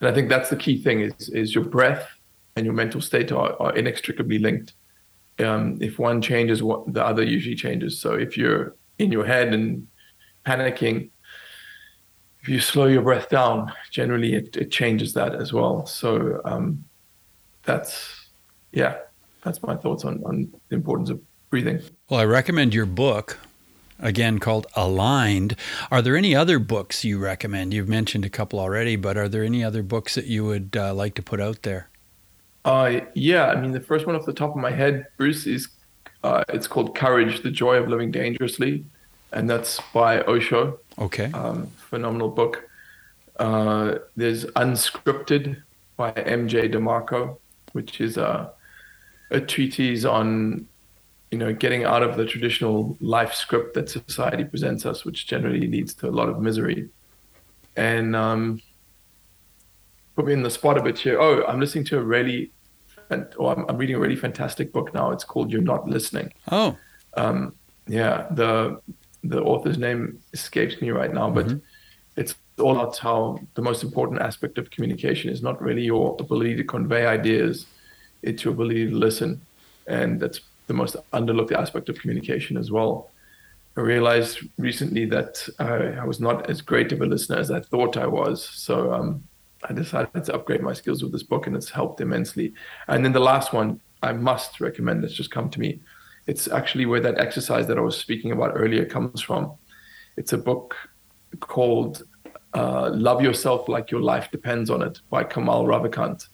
And 0.00 0.08
I 0.08 0.14
think 0.14 0.28
that's 0.28 0.50
the 0.50 0.56
key 0.56 0.82
thing 0.82 1.00
is, 1.00 1.28
is 1.28 1.54
your 1.54 1.64
breath 1.64 2.08
and 2.56 2.64
your 2.64 2.74
mental 2.74 3.00
state 3.00 3.32
are, 3.32 3.60
are 3.60 3.76
inextricably 3.76 4.38
linked. 4.38 4.74
Um, 5.38 5.78
if 5.80 5.98
one 5.98 6.22
changes, 6.22 6.62
what 6.62 6.92
the 6.92 7.04
other 7.04 7.22
usually 7.22 7.56
changes. 7.56 7.98
So 7.98 8.14
if 8.14 8.36
you're 8.36 8.76
in 8.98 9.10
your 9.10 9.24
head 9.24 9.52
and 9.52 9.88
panicking, 10.46 11.10
if 12.40 12.48
you 12.48 12.60
slow 12.60 12.86
your 12.86 13.02
breath 13.02 13.28
down, 13.30 13.72
generally 13.90 14.34
it, 14.34 14.56
it 14.56 14.70
changes 14.70 15.12
that 15.14 15.34
as 15.34 15.52
well. 15.52 15.86
So 15.86 16.40
um, 16.44 16.84
that's 17.64 18.28
yeah, 18.72 18.98
that's 19.42 19.62
my 19.62 19.76
thoughts 19.76 20.04
on 20.04 20.22
on 20.24 20.52
the 20.68 20.76
importance 20.76 21.10
of 21.10 21.20
breathing. 21.54 21.80
Well, 22.10 22.18
I 22.18 22.24
recommend 22.24 22.74
your 22.74 22.84
book, 22.84 23.38
again 24.00 24.40
called 24.40 24.66
Aligned. 24.74 25.54
Are 25.88 26.02
there 26.02 26.16
any 26.16 26.34
other 26.34 26.58
books 26.58 27.04
you 27.04 27.16
recommend? 27.16 27.72
You've 27.72 27.88
mentioned 27.88 28.24
a 28.24 28.28
couple 28.28 28.58
already, 28.58 28.96
but 28.96 29.16
are 29.16 29.28
there 29.28 29.44
any 29.44 29.62
other 29.62 29.84
books 29.84 30.16
that 30.16 30.26
you 30.26 30.44
would 30.44 30.76
uh, 30.76 30.92
like 30.92 31.14
to 31.14 31.22
put 31.22 31.40
out 31.40 31.62
there? 31.62 31.88
Uh, 32.64 33.02
yeah, 33.14 33.46
I 33.46 33.60
mean, 33.60 33.70
the 33.70 33.78
first 33.78 34.04
one 34.04 34.16
off 34.16 34.26
the 34.26 34.32
top 34.32 34.50
of 34.50 34.56
my 34.56 34.72
head, 34.72 35.06
Bruce, 35.16 35.46
is 35.46 35.68
uh, 36.24 36.42
it's 36.48 36.66
called 36.66 36.96
Courage: 36.96 37.44
The 37.44 37.52
Joy 37.52 37.76
of 37.76 37.88
Living 37.88 38.10
Dangerously, 38.10 38.84
and 39.30 39.48
that's 39.48 39.80
by 39.92 40.22
Osho. 40.22 40.80
Okay. 40.98 41.30
Um, 41.30 41.68
phenomenal 41.76 42.30
book. 42.30 42.68
Uh, 43.38 43.98
there's 44.16 44.44
Unscripted 44.56 45.62
by 45.96 46.10
M.J. 46.10 46.70
DeMarco, 46.70 47.38
which 47.74 48.00
is 48.00 48.16
a 48.16 48.50
a 49.30 49.40
treatise 49.40 50.04
on 50.04 50.66
you 51.34 51.40
know, 51.40 51.52
getting 51.52 51.82
out 51.82 52.04
of 52.04 52.16
the 52.16 52.24
traditional 52.24 52.96
life 53.00 53.34
script 53.34 53.74
that 53.74 53.90
society 53.90 54.44
presents 54.44 54.86
us, 54.86 55.04
which 55.04 55.26
generally 55.26 55.66
leads 55.66 55.92
to 55.92 56.08
a 56.08 56.12
lot 56.12 56.28
of 56.28 56.40
misery. 56.40 56.88
And 57.74 58.14
um, 58.14 58.62
put 60.14 60.26
me 60.26 60.32
in 60.32 60.44
the 60.44 60.50
spot 60.58 60.78
a 60.78 60.82
bit 60.84 60.96
here. 60.96 61.20
Oh, 61.20 61.44
I'm 61.44 61.58
listening 61.58 61.86
to 61.86 61.98
a 61.98 62.02
really, 62.02 62.52
or 63.36 63.52
I'm, 63.52 63.68
I'm 63.68 63.76
reading 63.76 63.96
a 63.96 63.98
really 63.98 64.14
fantastic 64.14 64.72
book 64.72 64.94
now. 64.94 65.10
It's 65.10 65.24
called 65.24 65.50
You're 65.50 65.60
Not 65.60 65.88
Listening. 65.88 66.32
Oh, 66.52 66.76
um, 67.14 67.56
yeah. 67.88 68.28
The 68.30 68.80
the 69.24 69.42
author's 69.42 69.76
name 69.76 70.20
escapes 70.32 70.80
me 70.80 70.90
right 70.90 71.12
now, 71.12 71.30
but 71.30 71.46
mm-hmm. 71.46 71.58
it's 72.14 72.36
all 72.60 72.78
about 72.78 72.96
how 72.96 73.40
the 73.54 73.62
most 73.62 73.82
important 73.82 74.22
aspect 74.22 74.56
of 74.56 74.70
communication 74.70 75.30
is 75.30 75.42
not 75.42 75.60
really 75.60 75.82
your 75.82 76.16
ability 76.20 76.54
to 76.54 76.62
convey 76.62 77.06
ideas; 77.06 77.66
it's 78.22 78.44
your 78.44 78.54
ability 78.54 78.88
to 78.90 78.94
listen, 78.94 79.40
and 79.88 80.20
that's 80.20 80.38
the 80.66 80.74
most 80.74 80.96
underlooked 81.12 81.52
aspect 81.52 81.88
of 81.88 81.98
communication 81.98 82.56
as 82.56 82.70
well. 82.70 83.10
I 83.76 83.80
realized 83.80 84.38
recently 84.56 85.04
that 85.06 85.48
I, 85.58 86.00
I 86.00 86.04
was 86.04 86.20
not 86.20 86.48
as 86.48 86.60
great 86.60 86.92
of 86.92 87.00
a 87.02 87.06
listener 87.06 87.36
as 87.36 87.50
I 87.50 87.60
thought 87.60 87.96
I 87.96 88.06
was. 88.06 88.48
So 88.48 88.92
um, 88.92 89.24
I 89.68 89.72
decided 89.72 90.24
to 90.24 90.34
upgrade 90.34 90.62
my 90.62 90.72
skills 90.72 91.02
with 91.02 91.12
this 91.12 91.24
book, 91.24 91.46
and 91.46 91.56
it's 91.56 91.70
helped 91.70 92.00
immensely. 92.00 92.54
And 92.86 93.04
then 93.04 93.12
the 93.12 93.20
last 93.20 93.52
one 93.52 93.80
I 94.02 94.12
must 94.12 94.60
recommend 94.60 95.02
that's 95.02 95.14
just 95.14 95.30
come 95.30 95.50
to 95.50 95.60
me. 95.60 95.80
It's 96.26 96.48
actually 96.48 96.86
where 96.86 97.00
that 97.00 97.18
exercise 97.18 97.66
that 97.66 97.78
I 97.78 97.80
was 97.80 97.96
speaking 97.96 98.32
about 98.32 98.52
earlier 98.54 98.84
comes 98.84 99.20
from. 99.20 99.52
It's 100.16 100.32
a 100.32 100.38
book 100.38 100.76
called 101.40 102.04
uh, 102.54 102.90
Love 102.94 103.22
Yourself 103.22 103.68
Like 103.68 103.90
Your 103.90 104.00
Life 104.00 104.30
Depends 104.30 104.70
on 104.70 104.82
It 104.82 105.00
by 105.10 105.24
Kamal 105.24 105.66
Ravikant. 105.66 106.28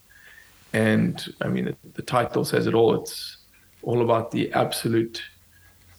And 0.73 1.33
I 1.41 1.47
mean, 1.47 1.75
the 1.93 2.01
title 2.01 2.45
says 2.45 2.67
it 2.67 2.73
all. 2.73 2.93
It's 3.01 3.37
all 3.83 4.01
about 4.01 4.31
the 4.31 4.51
absolute 4.53 5.21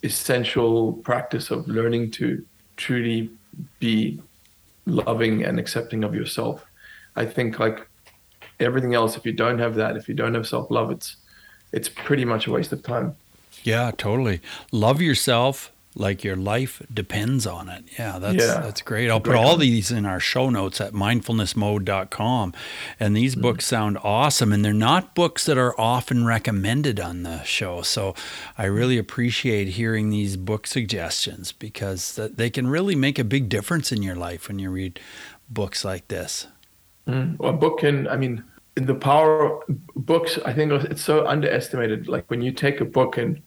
essential 0.03 0.95
practice 0.95 1.51
of 1.51 1.67
learning 1.69 2.11
to 2.13 2.45
truly 2.77 3.31
be 3.79 4.21
loving 4.87 5.45
and 5.45 5.59
accepting 5.59 6.05
of 6.05 6.15
yourself. 6.15 6.67
I 7.17 7.27
think 7.27 7.59
like 7.59 7.87
everything 8.61 8.95
else, 8.95 9.17
if 9.17 9.27
you 9.27 9.33
don't 9.33 9.59
have 9.59 9.75
that, 9.77 9.97
if 9.97 10.09
you 10.09 10.15
don't 10.15 10.35
have 10.35 10.47
self 10.47 10.71
love, 10.71 10.91
it's 10.91 11.17
it's 11.73 11.89
pretty 11.89 12.25
much 12.25 12.47
a 12.47 12.51
waste 12.51 12.73
of 12.73 12.83
time. 12.83 13.17
Yeah, 13.63 13.93
totally. 13.97 14.41
Love 14.73 15.01
yourself, 15.01 15.72
like 15.95 16.25
your 16.25 16.37
life 16.37 16.83
depends 16.93 17.47
on 17.47 17.69
it. 17.69 17.85
Yeah, 17.99 18.19
that's 18.19 18.37
Yeah. 18.37 18.61
that's 18.61 18.81
great. 18.83 19.11
I'll 19.11 19.21
put 19.21 19.35
all 19.37 19.57
these 19.57 19.91
in 19.91 20.07
our 20.07 20.21
show 20.21 20.49
notes 20.51 20.81
at 20.81 20.93
mindfulnessmode.com. 20.95 22.55
And 22.99 23.17
these 23.17 23.33
Mm-hmm. 23.33 23.43
books 23.43 23.67
sound 23.67 23.99
awesome 24.03 24.53
and 24.53 24.65
they're 24.65 24.73
not 24.73 25.15
books 25.15 25.45
that 25.47 25.59
are 25.59 25.79
often 25.79 26.25
recommended 26.25 26.99
on 27.01 27.23
the 27.23 27.43
show. 27.45 27.83
So 27.83 28.15
I 28.57 28.65
really 28.65 28.99
appreciate 28.99 29.69
hearing 29.69 30.11
these 30.11 30.37
book 30.37 30.67
suggestions 30.67 31.53
because 31.53 32.19
they 32.35 32.51
can 32.51 32.69
really 32.69 32.95
make 32.97 33.19
a 33.19 33.25
big 33.25 33.49
difference 33.49 33.93
in 33.93 34.03
your 34.03 34.17
life 34.17 34.49
when 34.49 34.59
you 34.59 34.71
read 34.71 34.99
books 35.51 35.85
like 35.85 36.09
this. 36.09 36.47
Mm. 37.07 37.39
Well, 37.39 37.51
a 37.51 37.57
book 37.57 37.81
can, 37.81 38.07
I 38.09 38.17
mean, 38.17 38.45
in 38.77 38.87
the 38.87 38.95
power 38.95 39.45
of 39.45 39.63
books, 39.95 40.39
I 40.47 40.53
think 40.53 40.73
it's 40.73 41.03
so 41.03 41.27
underestimated. 41.27 42.09
Like 42.09 42.31
when 42.31 42.41
you 42.43 42.53
take 42.53 42.81
a 42.81 42.85
book 42.87 43.19
and 43.19 43.43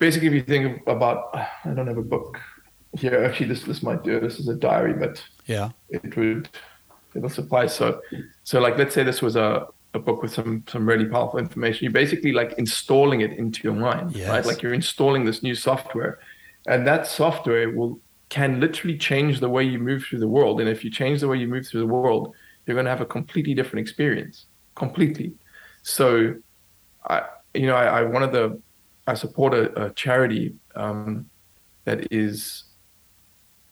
basically, 0.00 0.28
if 0.28 0.34
you 0.34 0.42
think 0.42 0.82
about, 0.88 1.18
I 1.36 1.70
don't 1.76 1.86
have 1.86 1.98
a 1.98 2.02
book 2.16 2.40
here. 2.98 3.22
Actually, 3.24 3.46
this 3.52 3.62
this 3.62 3.82
might 3.82 4.02
do. 4.02 4.18
This 4.18 4.40
is 4.40 4.48
a 4.48 4.56
diary, 4.56 4.94
but 4.94 5.22
Yeah. 5.46 5.70
it 5.90 6.16
would 6.16 6.48
it'll 7.14 7.28
suffice. 7.28 7.74
So, 7.74 8.00
so 8.42 8.60
like 8.60 8.76
let's 8.78 8.94
say 8.94 9.04
this 9.04 9.22
was 9.22 9.36
a 9.36 9.66
a 9.94 9.98
book 9.98 10.22
with 10.22 10.32
some 10.32 10.64
some 10.68 10.88
really 10.88 11.06
powerful 11.06 11.38
information. 11.38 11.84
You're 11.84 11.92
basically 12.04 12.32
like 12.32 12.52
installing 12.58 13.20
it 13.20 13.32
into 13.32 13.60
your 13.62 13.74
mind, 13.74 14.16
Yes. 14.16 14.28
right? 14.28 14.46
Like 14.46 14.62
you're 14.62 14.74
installing 14.74 15.24
this 15.24 15.42
new 15.42 15.54
software, 15.54 16.18
and 16.66 16.86
that 16.86 17.06
software 17.06 17.70
will 17.70 18.00
can 18.28 18.60
literally 18.60 18.96
change 18.96 19.40
the 19.40 19.48
way 19.48 19.64
you 19.64 19.78
move 19.90 20.04
through 20.04 20.20
the 20.20 20.28
world. 20.38 20.60
And 20.60 20.68
if 20.68 20.84
you 20.84 20.90
change 20.90 21.20
the 21.20 21.26
way 21.28 21.36
you 21.36 21.48
move 21.48 21.66
through 21.66 21.80
the 21.80 21.92
world, 21.98 22.32
you're 22.64 22.76
going 22.76 22.84
to 22.90 22.90
have 22.96 23.00
a 23.00 23.12
completely 23.18 23.54
different 23.54 23.80
experience, 23.86 24.46
completely. 24.76 25.34
So, 25.82 26.34
I 27.08 27.16
you 27.54 27.66
know 27.66 27.74
I, 27.74 27.86
I 27.98 28.02
one 28.16 28.22
of 28.28 28.32
the 28.32 28.60
I 29.06 29.14
support 29.14 29.54
a, 29.54 29.86
a 29.86 29.90
charity 29.90 30.54
um, 30.76 31.28
that 31.84 32.12
is 32.12 32.64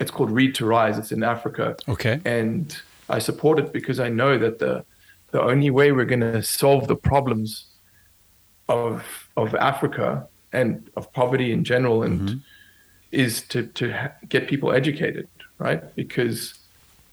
it's 0.01 0.11
called 0.11 0.31
Read 0.31 0.55
to 0.57 0.67
Rise. 0.67 0.97
It's 0.99 1.13
in 1.13 1.23
Africa 1.23 1.77
Okay. 1.89 2.21
and 2.25 2.77
I 3.09 3.19
support 3.19 3.59
it 3.59 3.73
because 3.73 3.99
I 4.01 4.09
know 4.09 4.39
that 4.39 4.59
the 4.59 4.85
the 5.31 5.43
only 5.43 5.71
way 5.71 5.93
we're 5.93 6.07
going 6.07 6.21
to 6.21 6.43
solve 6.43 6.89
the 6.89 6.97
problems 6.97 7.67
of 8.69 9.05
of 9.37 9.55
Africa 9.55 10.27
and 10.53 10.89
of 10.97 11.13
poverty 11.13 11.53
in 11.53 11.65
general 11.65 12.03
and 12.03 12.41
is 13.13 13.43
to 13.49 13.67
to 13.67 13.93
ha- 13.93 14.13
get 14.29 14.49
people 14.49 14.73
educated, 14.73 15.29
right? 15.59 15.95
Because 15.97 16.55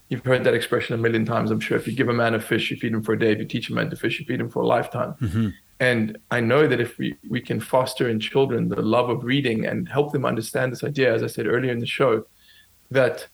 you've 0.10 0.24
heard 0.24 0.44
that 0.44 0.54
expression 0.54 0.94
a 0.96 0.98
million 0.98 1.26
times, 1.26 1.52
I'm 1.52 1.60
sure. 1.60 1.78
If 1.78 1.88
you 1.88 1.94
give 1.94 2.10
a 2.10 2.14
man 2.14 2.36
a 2.36 2.40
fish, 2.40 2.70
you 2.72 2.78
feed 2.78 2.94
him 2.94 3.02
for 3.04 3.14
a 3.14 3.20
day. 3.20 3.32
If 3.32 3.40
you 3.40 3.46
teach 3.46 3.70
a 3.70 3.74
man 3.74 3.90
to 3.90 3.96
fish, 3.96 4.20
you 4.20 4.26
feed 4.26 4.40
him 4.40 4.50
for 4.50 4.62
a 4.62 4.68
lifetime. 4.68 5.16
And 5.80 6.18
I 6.32 6.40
know 6.40 6.68
that 6.68 6.80
if 6.80 6.98
we, 6.98 7.16
we 7.30 7.42
can 7.42 7.60
foster 7.60 8.10
in 8.10 8.20
children 8.20 8.70
the 8.70 8.82
love 8.82 9.10
of 9.10 9.24
reading 9.24 9.66
and 9.66 9.90
help 9.90 10.14
them 10.14 10.26
understand 10.26 10.72
this 10.72 10.84
idea, 10.84 11.14
as 11.14 11.22
I 11.22 11.28
said 11.28 11.48
earlier 11.48 11.72
in 11.72 11.80
the 11.80 11.86
show, 11.86 12.26
that 12.92 13.28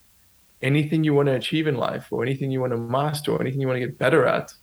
anything 0.62 1.04
you 1.04 1.14
want 1.14 1.28
to 1.28 1.36
achieve 1.36 1.68
in 1.68 1.76
life 1.76 2.08
or 2.12 2.24
anything 2.24 2.52
you 2.52 2.62
want 2.62 2.74
to 2.74 2.78
master 2.78 3.32
or 3.32 3.42
anything 3.42 3.62
you 3.62 3.68
want 3.68 3.80
to 3.80 3.86
get 3.86 3.98
better 3.98 4.26
at 4.26 4.54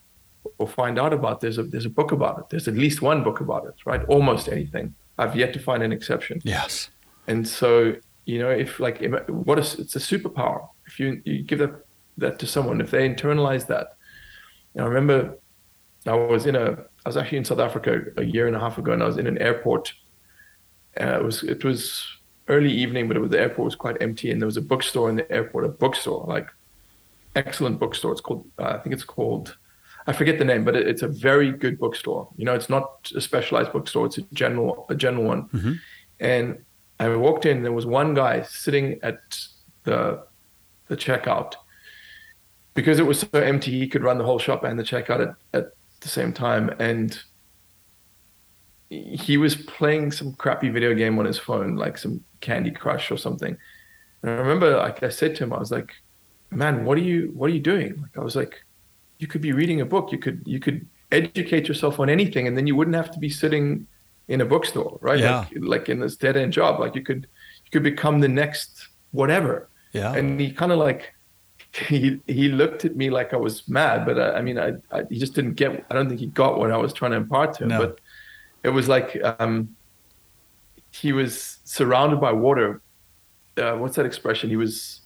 or 0.59 0.67
find 0.67 0.99
out 0.99 1.13
about, 1.13 1.41
there's 1.41 1.59
a 1.59 1.63
there's 1.63 1.85
a 1.85 1.91
book 1.91 2.13
about 2.13 2.39
it. 2.39 2.45
There's 2.51 2.69
at 2.69 2.75
least 2.75 3.03
one 3.03 3.23
book 3.23 3.41
about 3.41 3.67
it, 3.67 3.75
right? 3.85 4.05
Almost 4.07 4.49
anything. 4.49 4.95
I've 5.19 5.37
yet 5.37 5.53
to 5.55 5.59
find 5.59 5.83
an 5.83 5.93
exception. 5.93 6.41
Yes. 6.45 6.91
And 7.27 7.47
so, 7.47 7.95
you 8.25 8.39
know, 8.39 8.51
if 8.51 8.81
like 8.81 9.05
what 9.29 9.59
is 9.59 9.79
it's 9.79 9.97
a 9.97 10.01
superpower. 10.01 10.69
If 10.87 10.99
you 10.99 11.21
you 11.25 11.43
give 11.43 11.59
that 11.59 11.85
that 12.17 12.39
to 12.41 12.47
someone, 12.47 12.81
if 12.81 12.91
they 12.91 13.09
internalize 13.09 13.67
that. 13.67 13.89
Know, 14.75 14.85
I 14.85 14.87
remember 14.87 15.39
I 16.09 16.15
was 16.15 16.47
in 16.47 16.57
a 16.57 16.73
I 17.05 17.09
was 17.09 17.17
actually 17.17 17.39
in 17.39 17.45
South 17.45 17.59
Africa 17.59 18.03
a 18.17 18.25
year 18.25 18.47
and 18.47 18.57
a 18.57 18.61
half 18.61 18.79
ago, 18.79 18.93
and 18.93 19.03
I 19.03 19.07
was 19.07 19.19
in 19.19 19.27
an 19.27 19.39
airport. 19.39 19.93
Uh, 21.01 21.19
it 21.21 21.25
was 21.25 21.43
it 21.43 21.65
was 21.65 22.07
early 22.49 22.73
evening, 22.73 23.09
but 23.09 23.17
it 23.17 23.21
was, 23.21 23.31
the 23.31 23.39
airport 23.39 23.65
was 23.67 23.75
quite 23.75 23.97
empty, 24.01 24.31
and 24.31 24.41
there 24.41 24.47
was 24.47 24.57
a 24.57 24.63
bookstore 24.63 25.11
in 25.11 25.17
the 25.17 25.31
airport, 25.31 25.65
a 25.65 25.69
bookstore, 25.69 26.25
like 26.27 26.49
excellent 27.37 27.79
bookstore. 27.79 28.13
It's 28.13 28.21
called 28.21 28.47
uh, 28.59 28.75
I 28.77 28.79
think 28.79 28.95
it's 28.95 29.05
called 29.05 29.57
I 30.07 30.13
forget 30.15 30.39
the 30.39 30.45
name, 30.45 30.65
but 30.65 30.75
it, 30.75 30.89
it's 30.89 31.03
a 31.03 31.09
very 31.09 31.53
good 31.53 31.79
bookstore. 31.79 32.29
You 32.37 32.47
know, 32.47 32.55
it's 32.55 32.71
not 32.71 33.13
a 33.15 33.21
specialized 33.21 33.73
bookstore; 33.73 34.07
it's 34.07 34.19
a 34.19 34.23
general 34.33 34.87
a 34.89 34.95
general 34.95 35.25
one. 35.25 35.49
And 36.21 36.65
I 36.99 37.15
walked 37.15 37.47
in, 37.47 37.63
there 37.63 37.73
was 37.73 37.87
one 37.87 38.15
guy 38.15 38.43
sitting 38.43 38.99
at 39.03 39.21
the 39.85 40.25
the 40.89 40.97
checkout 40.97 41.55
because 42.75 42.99
it 42.99 43.07
was 43.07 43.21
so 43.21 43.29
empty. 43.35 43.79
He 43.79 43.87
could 43.87 44.03
run 44.03 44.19
the 44.19 44.25
whole 44.25 44.39
shop 44.39 44.65
and 44.65 44.79
the 44.79 44.83
checkout 44.83 45.21
at, 45.21 45.35
at 45.53 45.73
the 46.01 46.09
same 46.09 46.33
time, 46.33 46.71
and 46.79 47.19
he 48.91 49.37
was 49.37 49.55
playing 49.55 50.13
some 50.13 50.33
crappy 50.35 50.71
video 50.71 50.95
game 50.95 51.19
on 51.19 51.25
his 51.27 51.39
phone, 51.39 51.77
like 51.77 51.99
some 51.99 52.25
Candy 52.41 52.71
Crush 52.71 53.11
or 53.11 53.17
something. 53.17 53.57
And 54.23 54.31
I 54.31 54.35
remember, 54.35 54.77
like 54.77 55.03
I 55.03 55.11
said 55.11 55.37
to 55.37 55.45
him, 55.45 55.53
I 55.53 55.59
was 55.59 55.71
like, 55.71 55.93
"Man, 56.51 56.85
what 56.85 56.99
are 56.99 57.03
you 57.03 57.31
what 57.35 57.51
are 57.51 57.55
you 57.55 57.61
doing?" 57.61 58.01
Like 58.01 58.17
I 58.17 58.21
was 58.21 58.37
like, 58.37 58.65
"You 59.19 59.27
could 59.27 59.43
be 59.43 59.53
reading 59.53 59.81
a 59.81 59.87
book. 59.87 60.11
You 60.13 60.19
could 60.19 60.43
you 60.47 60.59
could 60.59 60.87
educate 61.13 61.69
yourself 61.69 62.01
on 62.01 62.09
anything, 62.09 62.47
and 62.47 62.57
then 62.57 62.67
you 62.67 62.77
wouldn't 62.77 62.97
have 62.97 63.11
to 63.13 63.19
be 63.19 63.29
sitting 63.29 63.87
in 64.29 64.41
a 64.41 64.45
bookstore, 64.45 64.99
right? 65.01 65.21
Yeah. 65.21 65.39
Like, 65.39 65.53
like 65.57 65.89
in 65.89 66.01
this 66.01 66.17
dead 66.17 66.37
end 66.37 66.53
job. 66.53 66.81
Like 66.81 66.95
you 66.95 67.03
could 67.03 67.27
you 67.65 67.71
could 67.71 67.83
become 67.83 68.21
the 68.21 68.29
next 68.29 68.89
whatever." 69.13 69.69
Yeah. 69.93 70.15
And 70.15 70.41
he 70.41 70.53
kind 70.53 70.73
of 70.73 70.79
like 70.79 71.15
he 71.73 72.21
he 72.27 72.49
looked 72.49 72.85
at 72.85 72.97
me 72.97 73.11
like 73.11 73.33
I 73.35 73.37
was 73.37 73.69
mad, 73.69 74.07
but 74.07 74.19
I, 74.19 74.39
I 74.39 74.43
mean, 74.43 74.59
I, 74.59 74.75
I 74.91 75.05
he 75.11 75.19
just 75.19 75.35
didn't 75.35 75.55
get. 75.55 75.85
I 75.91 75.95
don't 75.95 76.09
think 76.09 76.21
he 76.21 76.27
got 76.27 76.59
what 76.59 76.71
I 76.71 76.77
was 76.77 76.93
trying 76.93 77.11
to 77.13 77.17
impart 77.19 77.55
to 77.55 77.65
him. 77.65 77.69
No. 77.69 77.79
But 77.79 78.01
it 78.63 78.71
was 78.71 78.89
like 78.89 79.21
um, 79.39 79.77
he 80.91 81.13
was 81.13 81.59
surrounded 81.65 82.21
by 82.21 82.33
water. 82.33 82.81
Uh, 83.57 83.75
what's 83.75 83.97
that 83.97 84.07
expression? 84.07 84.49
He 84.49 84.57
was 84.57 85.01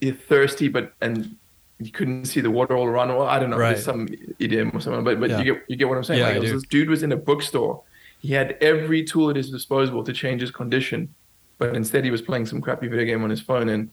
th- 0.00 0.16
thirsty, 0.16 0.68
but 0.68 0.94
and 1.00 1.36
you 1.78 1.90
couldn't 1.90 2.26
see 2.26 2.40
the 2.40 2.50
water 2.50 2.76
all 2.76 2.86
around. 2.86 3.08
Well, 3.08 3.22
I 3.26 3.38
don't 3.38 3.50
know, 3.50 3.58
Right. 3.58 3.70
there's 3.74 3.84
some 3.84 4.08
idiom 4.38 4.70
or 4.74 4.80
something. 4.80 5.04
But 5.04 5.20
but 5.20 5.30
Yeah. 5.30 5.38
you 5.38 5.44
get 5.44 5.64
you 5.68 5.76
get 5.76 5.88
what 5.88 5.98
I'm 5.98 6.04
saying. 6.04 6.20
Yeah, 6.20 6.28
like 6.30 6.40
was, 6.42 6.52
this 6.52 6.62
dude 6.64 6.88
was 6.88 7.02
in 7.02 7.12
a 7.12 7.16
bookstore. 7.16 7.82
He 8.20 8.32
had 8.32 8.56
every 8.60 9.02
tool 9.04 9.30
at 9.30 9.36
his 9.36 9.50
disposal 9.50 10.02
to 10.04 10.12
change 10.12 10.40
his 10.40 10.52
condition, 10.52 11.12
but 11.58 11.74
instead 11.74 12.04
he 12.04 12.10
was 12.10 12.22
playing 12.22 12.46
some 12.46 12.60
crappy 12.60 12.86
video 12.86 13.04
game 13.04 13.24
on 13.24 13.30
his 13.30 13.40
phone. 13.40 13.68
And 13.68 13.90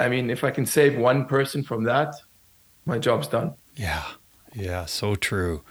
I 0.00 0.08
mean, 0.08 0.30
if 0.30 0.44
I 0.44 0.50
can 0.50 0.66
save 0.66 0.96
one 0.96 1.26
person 1.26 1.62
from 1.62 1.84
that, 1.84 2.14
my 2.84 2.98
job's 2.98 3.26
done. 3.26 3.54
Yeah, 3.74 4.04
yeah, 4.54 4.86
so 4.86 5.14
true. 5.14 5.62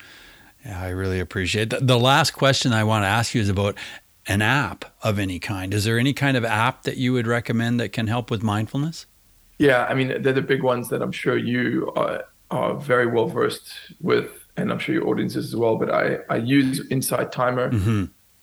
Yeah, 0.66 0.82
I 0.82 0.90
really 0.90 1.20
appreciate 1.20 1.70
that. 1.70 1.88
The 1.88 2.00
last 2.00 2.32
question 2.32 2.74
I 2.74 2.84
want 2.84 3.04
to 3.04 3.08
ask 3.08 3.34
you 3.34 3.42
is 3.42 3.50
about 3.50 3.76
an 4.28 4.42
app 4.42 4.86
of 5.02 5.18
any 5.18 5.40
kind. 5.40 5.74
Is 5.74 5.86
there 5.86 5.98
any 5.98 6.14
kind 6.14 6.36
of 6.36 6.44
app 6.44 6.84
that 6.84 6.98
you 6.98 7.14
would 7.14 7.28
recommend 7.28 7.80
that 7.80 7.94
can 7.94 8.08
help 8.08 8.30
with 8.30 8.44
mindfulness? 8.44 9.06
Yeah, 9.58 9.86
I 9.86 9.94
mean, 9.94 10.22
they're 10.22 10.34
the 10.34 10.42
big 10.42 10.64
ones 10.64 10.90
that 10.90 11.02
I'm 11.02 11.12
sure 11.12 11.38
you 11.38 11.92
are, 11.96 12.26
are 12.52 12.76
very 12.76 13.08
well 13.08 13.28
versed 13.28 13.74
with, 14.02 14.30
and 14.58 14.72
I'm 14.72 14.80
sure 14.80 14.94
your 14.94 15.08
audience 15.08 15.36
is 15.36 15.46
as 15.48 15.56
well. 15.56 15.78
But 15.78 15.92
I, 15.94 16.20
I 16.30 16.36
use 16.38 16.86
Insight 16.92 17.32
Timer. 17.32 17.72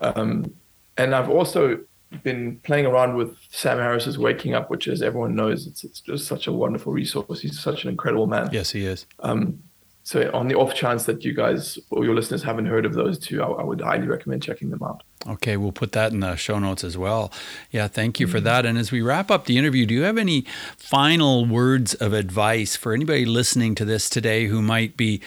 Um, 0.00 0.54
and 0.96 1.14
I've 1.14 1.30
also 1.30 1.80
been 2.22 2.58
playing 2.60 2.86
around 2.86 3.16
with 3.16 3.36
Sam 3.50 3.78
Harris's 3.78 4.18
Waking 4.18 4.54
Up, 4.54 4.70
which, 4.70 4.88
as 4.88 5.02
everyone 5.02 5.34
knows, 5.34 5.66
it's, 5.66 5.84
it's 5.84 6.00
just 6.00 6.26
such 6.26 6.46
a 6.46 6.52
wonderful 6.52 6.92
resource. 6.92 7.40
He's 7.40 7.58
such 7.58 7.84
an 7.84 7.90
incredible 7.90 8.26
man. 8.26 8.48
Yes, 8.52 8.70
he 8.70 8.86
is. 8.86 9.06
Um, 9.20 9.62
so, 10.06 10.30
on 10.34 10.48
the 10.48 10.54
off 10.54 10.74
chance 10.74 11.04
that 11.06 11.24
you 11.24 11.32
guys 11.32 11.78
or 11.88 12.04
your 12.04 12.14
listeners 12.14 12.42
haven't 12.42 12.66
heard 12.66 12.84
of 12.84 12.92
those 12.92 13.18
two, 13.18 13.42
I, 13.42 13.46
I 13.46 13.64
would 13.64 13.80
highly 13.80 14.06
recommend 14.06 14.42
checking 14.42 14.68
them 14.68 14.82
out. 14.82 15.02
Okay, 15.26 15.56
we'll 15.56 15.72
put 15.72 15.92
that 15.92 16.12
in 16.12 16.20
the 16.20 16.36
show 16.36 16.58
notes 16.58 16.84
as 16.84 16.98
well. 16.98 17.32
Yeah, 17.70 17.88
thank 17.88 18.20
you 18.20 18.26
for 18.26 18.38
that. 18.40 18.66
And 18.66 18.76
as 18.76 18.92
we 18.92 19.00
wrap 19.00 19.30
up 19.30 19.46
the 19.46 19.56
interview, 19.56 19.86
do 19.86 19.94
you 19.94 20.02
have 20.02 20.18
any 20.18 20.44
final 20.76 21.46
words 21.46 21.94
of 21.94 22.12
advice 22.12 22.76
for 22.76 22.92
anybody 22.92 23.24
listening 23.24 23.74
to 23.76 23.86
this 23.86 24.10
today 24.10 24.44
who 24.44 24.60
might 24.60 24.94
be, 24.98 25.22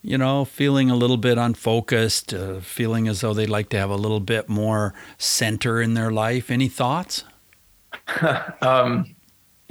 you 0.00 0.16
know, 0.16 0.46
feeling 0.46 0.88
a 0.88 0.96
little 0.96 1.18
bit 1.18 1.36
unfocused, 1.36 2.32
uh, 2.32 2.60
feeling 2.60 3.08
as 3.08 3.20
though 3.20 3.34
they'd 3.34 3.50
like 3.50 3.68
to 3.68 3.78
have 3.78 3.90
a 3.90 3.96
little 3.96 4.20
bit 4.20 4.48
more 4.48 4.94
center 5.18 5.82
in 5.82 5.92
their 5.92 6.10
life? 6.10 6.50
Any 6.50 6.68
thoughts? 6.68 7.24
Um, 8.62 9.14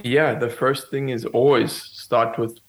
yeah, 0.04 0.36
the 0.36 0.50
first 0.50 0.90
thing 0.90 1.10
is 1.10 1.26
always 1.26 1.72
start 1.72 2.38
with 2.38 2.60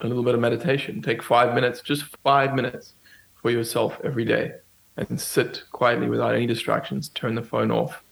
a 0.00 0.06
little 0.06 0.22
bit 0.22 0.34
of 0.34 0.40
meditation. 0.40 1.02
Take 1.02 1.22
five 1.22 1.54
minutes, 1.54 1.80
just 1.80 2.04
five 2.22 2.54
minutes 2.54 2.94
for 3.40 3.50
yourself 3.50 3.98
every 4.04 4.24
day 4.24 4.52
and 4.96 5.20
sit 5.20 5.64
quietly 5.70 6.08
without 6.08 6.34
any 6.34 6.46
distractions. 6.46 7.08
Turn 7.10 7.34
the 7.34 7.42
phone 7.42 7.70
off, 7.70 8.02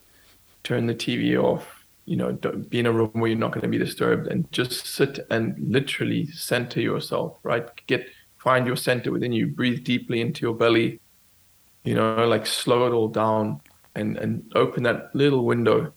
turn 0.63 0.87
the 0.87 0.95
TV 0.95 1.41
off, 1.41 1.85
you 2.05 2.15
know, 2.15 2.31
be 2.31 2.79
in 2.79 2.85
a 2.85 2.91
room 2.91 3.11
where 3.13 3.29
you're 3.29 3.37
not 3.37 3.51
going 3.51 3.61
to 3.61 3.67
be 3.67 3.77
disturbed 3.77 4.27
and 4.27 4.49
just 4.51 4.87
sit 4.87 5.19
and 5.29 5.55
literally 5.59 6.25
center 6.27 6.79
yourself, 6.79 7.37
right? 7.43 7.69
Get, 7.87 8.07
find 8.37 8.65
your 8.65 8.77
center 8.77 9.11
within 9.11 9.33
you, 9.33 9.47
breathe 9.47 9.83
deeply 9.83 10.21
into 10.21 10.41
your 10.41 10.55
belly, 10.55 11.01
you 11.83 11.95
know, 11.95 12.25
like 12.25 12.45
slow 12.45 12.87
it 12.87 12.91
all 12.91 13.09
down 13.09 13.59
and, 13.95 14.17
and 14.17 14.49
open 14.55 14.83
that 14.83 15.13
little 15.13 15.43
window 15.45 15.91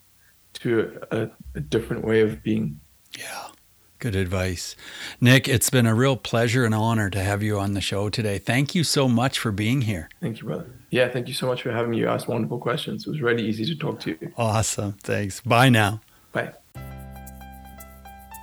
to 0.54 1.00
a, 1.12 1.30
a 1.54 1.60
different 1.60 2.04
way 2.04 2.22
of 2.22 2.42
being. 2.42 2.80
Yeah. 3.16 3.49
Good 4.00 4.16
advice. 4.16 4.76
Nick, 5.20 5.46
it's 5.46 5.68
been 5.68 5.84
a 5.84 5.94
real 5.94 6.16
pleasure 6.16 6.64
and 6.64 6.74
honor 6.74 7.10
to 7.10 7.20
have 7.20 7.42
you 7.42 7.58
on 7.58 7.74
the 7.74 7.82
show 7.82 8.08
today. 8.08 8.38
Thank 8.38 8.74
you 8.74 8.82
so 8.82 9.06
much 9.08 9.38
for 9.38 9.52
being 9.52 9.82
here. 9.82 10.08
Thank 10.22 10.40
you, 10.40 10.46
brother. 10.46 10.70
Yeah, 10.88 11.10
thank 11.10 11.28
you 11.28 11.34
so 11.34 11.46
much 11.46 11.60
for 11.60 11.70
having 11.70 11.90
me. 11.90 11.98
You 11.98 12.08
asked 12.08 12.26
wonderful 12.26 12.58
questions. 12.58 13.06
It 13.06 13.10
was 13.10 13.20
really 13.20 13.46
easy 13.46 13.66
to 13.66 13.76
talk 13.76 14.00
to 14.00 14.16
you. 14.18 14.32
Awesome. 14.38 14.94
Thanks. 15.02 15.40
Bye 15.42 15.68
now. 15.68 16.00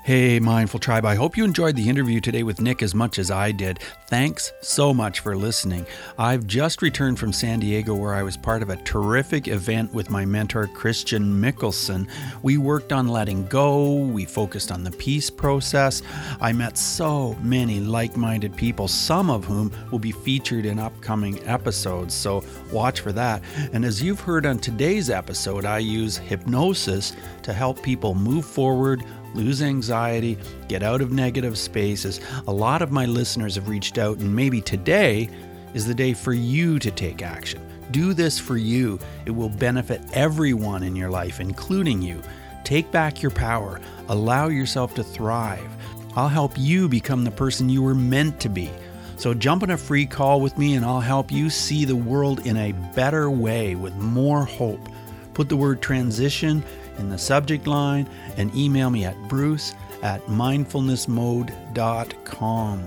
Hey, 0.08 0.39
Mindful 0.39 0.80
Tribe, 0.80 1.03
I 1.03 1.16
hope 1.16 1.36
you 1.36 1.43
enjoyed 1.43 1.76
the 1.76 1.89
interview 1.89 2.22
today 2.22 2.41
with 2.41 2.62
Nick 2.62 2.82
as 2.82 2.95
much 2.95 3.20
as 3.20 3.30
I 3.30 3.51
did. 3.51 3.80
Thanks 4.08 4.53
so 4.62 4.93
much 4.93 5.20
for 5.20 5.36
listening. 5.36 5.86
I've 6.18 6.47
just 6.47 6.82
returned 6.82 7.20
from 7.20 7.34
San 7.34 7.60
Diego 7.60 7.93
where 7.93 8.14
I 8.14 8.24
was 8.24 8.38
part 8.38 8.62
of 8.62 8.70
a 8.70 8.78
terrific 8.78 9.49
event 9.49 9.93
with 9.93 10.10
my 10.10 10.24
mentor, 10.24 10.68
Christian 10.68 11.41
Mickelsen. 11.41 12.10
We 12.41 12.58
worked 12.58 12.93
on 12.93 13.10
letting 13.10 13.47
go, 13.47 13.95
we 13.95 14.24
focused 14.24 14.72
on 14.72 14.86
the 14.86 14.91
peace 14.91 15.30
process. 15.30 16.01
I 16.39 16.53
met 16.53 16.78
so 16.78 17.34
many 17.41 17.82
like 17.82 18.16
minded 18.16 18.55
people, 18.55 18.88
some 18.88 19.30
of 19.30 19.43
whom 19.43 19.74
will 19.91 19.99
be 19.99 20.14
featured 20.14 20.66
in 20.66 20.80
upcoming 20.80 21.45
episodes, 21.45 22.14
so 22.14 22.45
watch 22.72 23.01
for 23.01 23.12
that. 23.12 23.43
And 23.74 23.84
as 23.84 24.01
you've 24.01 24.22
heard 24.22 24.45
on 24.45 24.60
today's 24.60 25.10
episode, 25.10 25.66
I 25.66 25.80
use 25.80 26.16
hypnosis 26.16 27.12
to 27.43 27.51
help 27.51 27.82
people 27.82 28.16
move 28.16 28.45
forward 28.45 29.03
lose 29.38 29.61
anxiety, 29.61 30.38
get 30.67 30.83
out 30.83 31.01
of 31.01 31.11
negative 31.11 31.57
spaces. 31.57 32.19
A 32.47 32.51
lot 32.51 32.81
of 32.81 32.91
my 32.91 33.05
listeners 33.05 33.55
have 33.55 33.69
reached 33.69 33.97
out, 33.97 34.17
and 34.17 34.35
maybe 34.35 34.59
today 34.59 35.29
is 35.73 35.85
the 35.85 35.93
day 35.93 36.13
for 36.13 36.33
you 36.33 36.79
to 36.79 36.91
take 36.91 37.21
action. 37.21 37.61
Do 37.91 38.13
this 38.13 38.38
for 38.38 38.57
you. 38.57 38.99
It 39.25 39.31
will 39.31 39.49
benefit 39.49 40.01
everyone 40.11 40.83
in 40.83 40.95
your 40.95 41.09
life, 41.09 41.39
including 41.39 42.01
you. 42.01 42.21
Take 42.63 42.91
back 42.91 43.21
your 43.21 43.31
power. 43.31 43.79
Allow 44.09 44.47
yourself 44.47 44.93
to 44.95 45.03
thrive. 45.03 45.69
I'll 46.15 46.27
help 46.27 46.57
you 46.57 46.89
become 46.89 47.23
the 47.23 47.31
person 47.31 47.69
you 47.69 47.81
were 47.81 47.95
meant 47.95 48.39
to 48.41 48.49
be. 48.49 48.71
So 49.17 49.33
jump 49.33 49.63
on 49.63 49.69
a 49.69 49.77
free 49.77 50.05
call 50.05 50.41
with 50.41 50.57
me 50.57 50.75
and 50.75 50.85
I'll 50.85 50.99
help 50.99 51.31
you 51.31 51.49
see 51.49 51.85
the 51.85 51.95
world 51.95 52.45
in 52.45 52.57
a 52.57 52.71
better 52.95 53.31
way 53.31 53.75
with 53.75 53.95
more 53.95 54.43
hope. 54.43 54.89
Put 55.33 55.49
the 55.49 55.55
word 55.55 55.81
transition 55.81 56.63
in 56.97 57.09
the 57.09 57.17
subject 57.17 57.67
line 57.67 58.07
and 58.37 58.55
email 58.55 58.89
me 58.89 59.03
at 59.05 59.17
bruce 59.27 59.73
at 60.01 60.25
mindfulnessmode.com. 60.25 62.83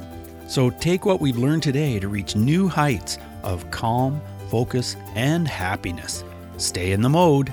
So 0.47 0.71
take 0.71 1.05
what 1.07 1.21
we've 1.21 1.37
learned 1.37 1.63
today 1.63 2.01
to 2.01 2.09
reach 2.09 2.35
new 2.35 2.67
heights 2.69 3.19
of 3.43 3.71
calm, 3.71 4.21
focus, 4.49 4.97
and 5.15 5.47
happiness. 5.47 6.25
Stay 6.57 6.93
in 6.93 7.03
the 7.03 7.09
mode. 7.09 7.53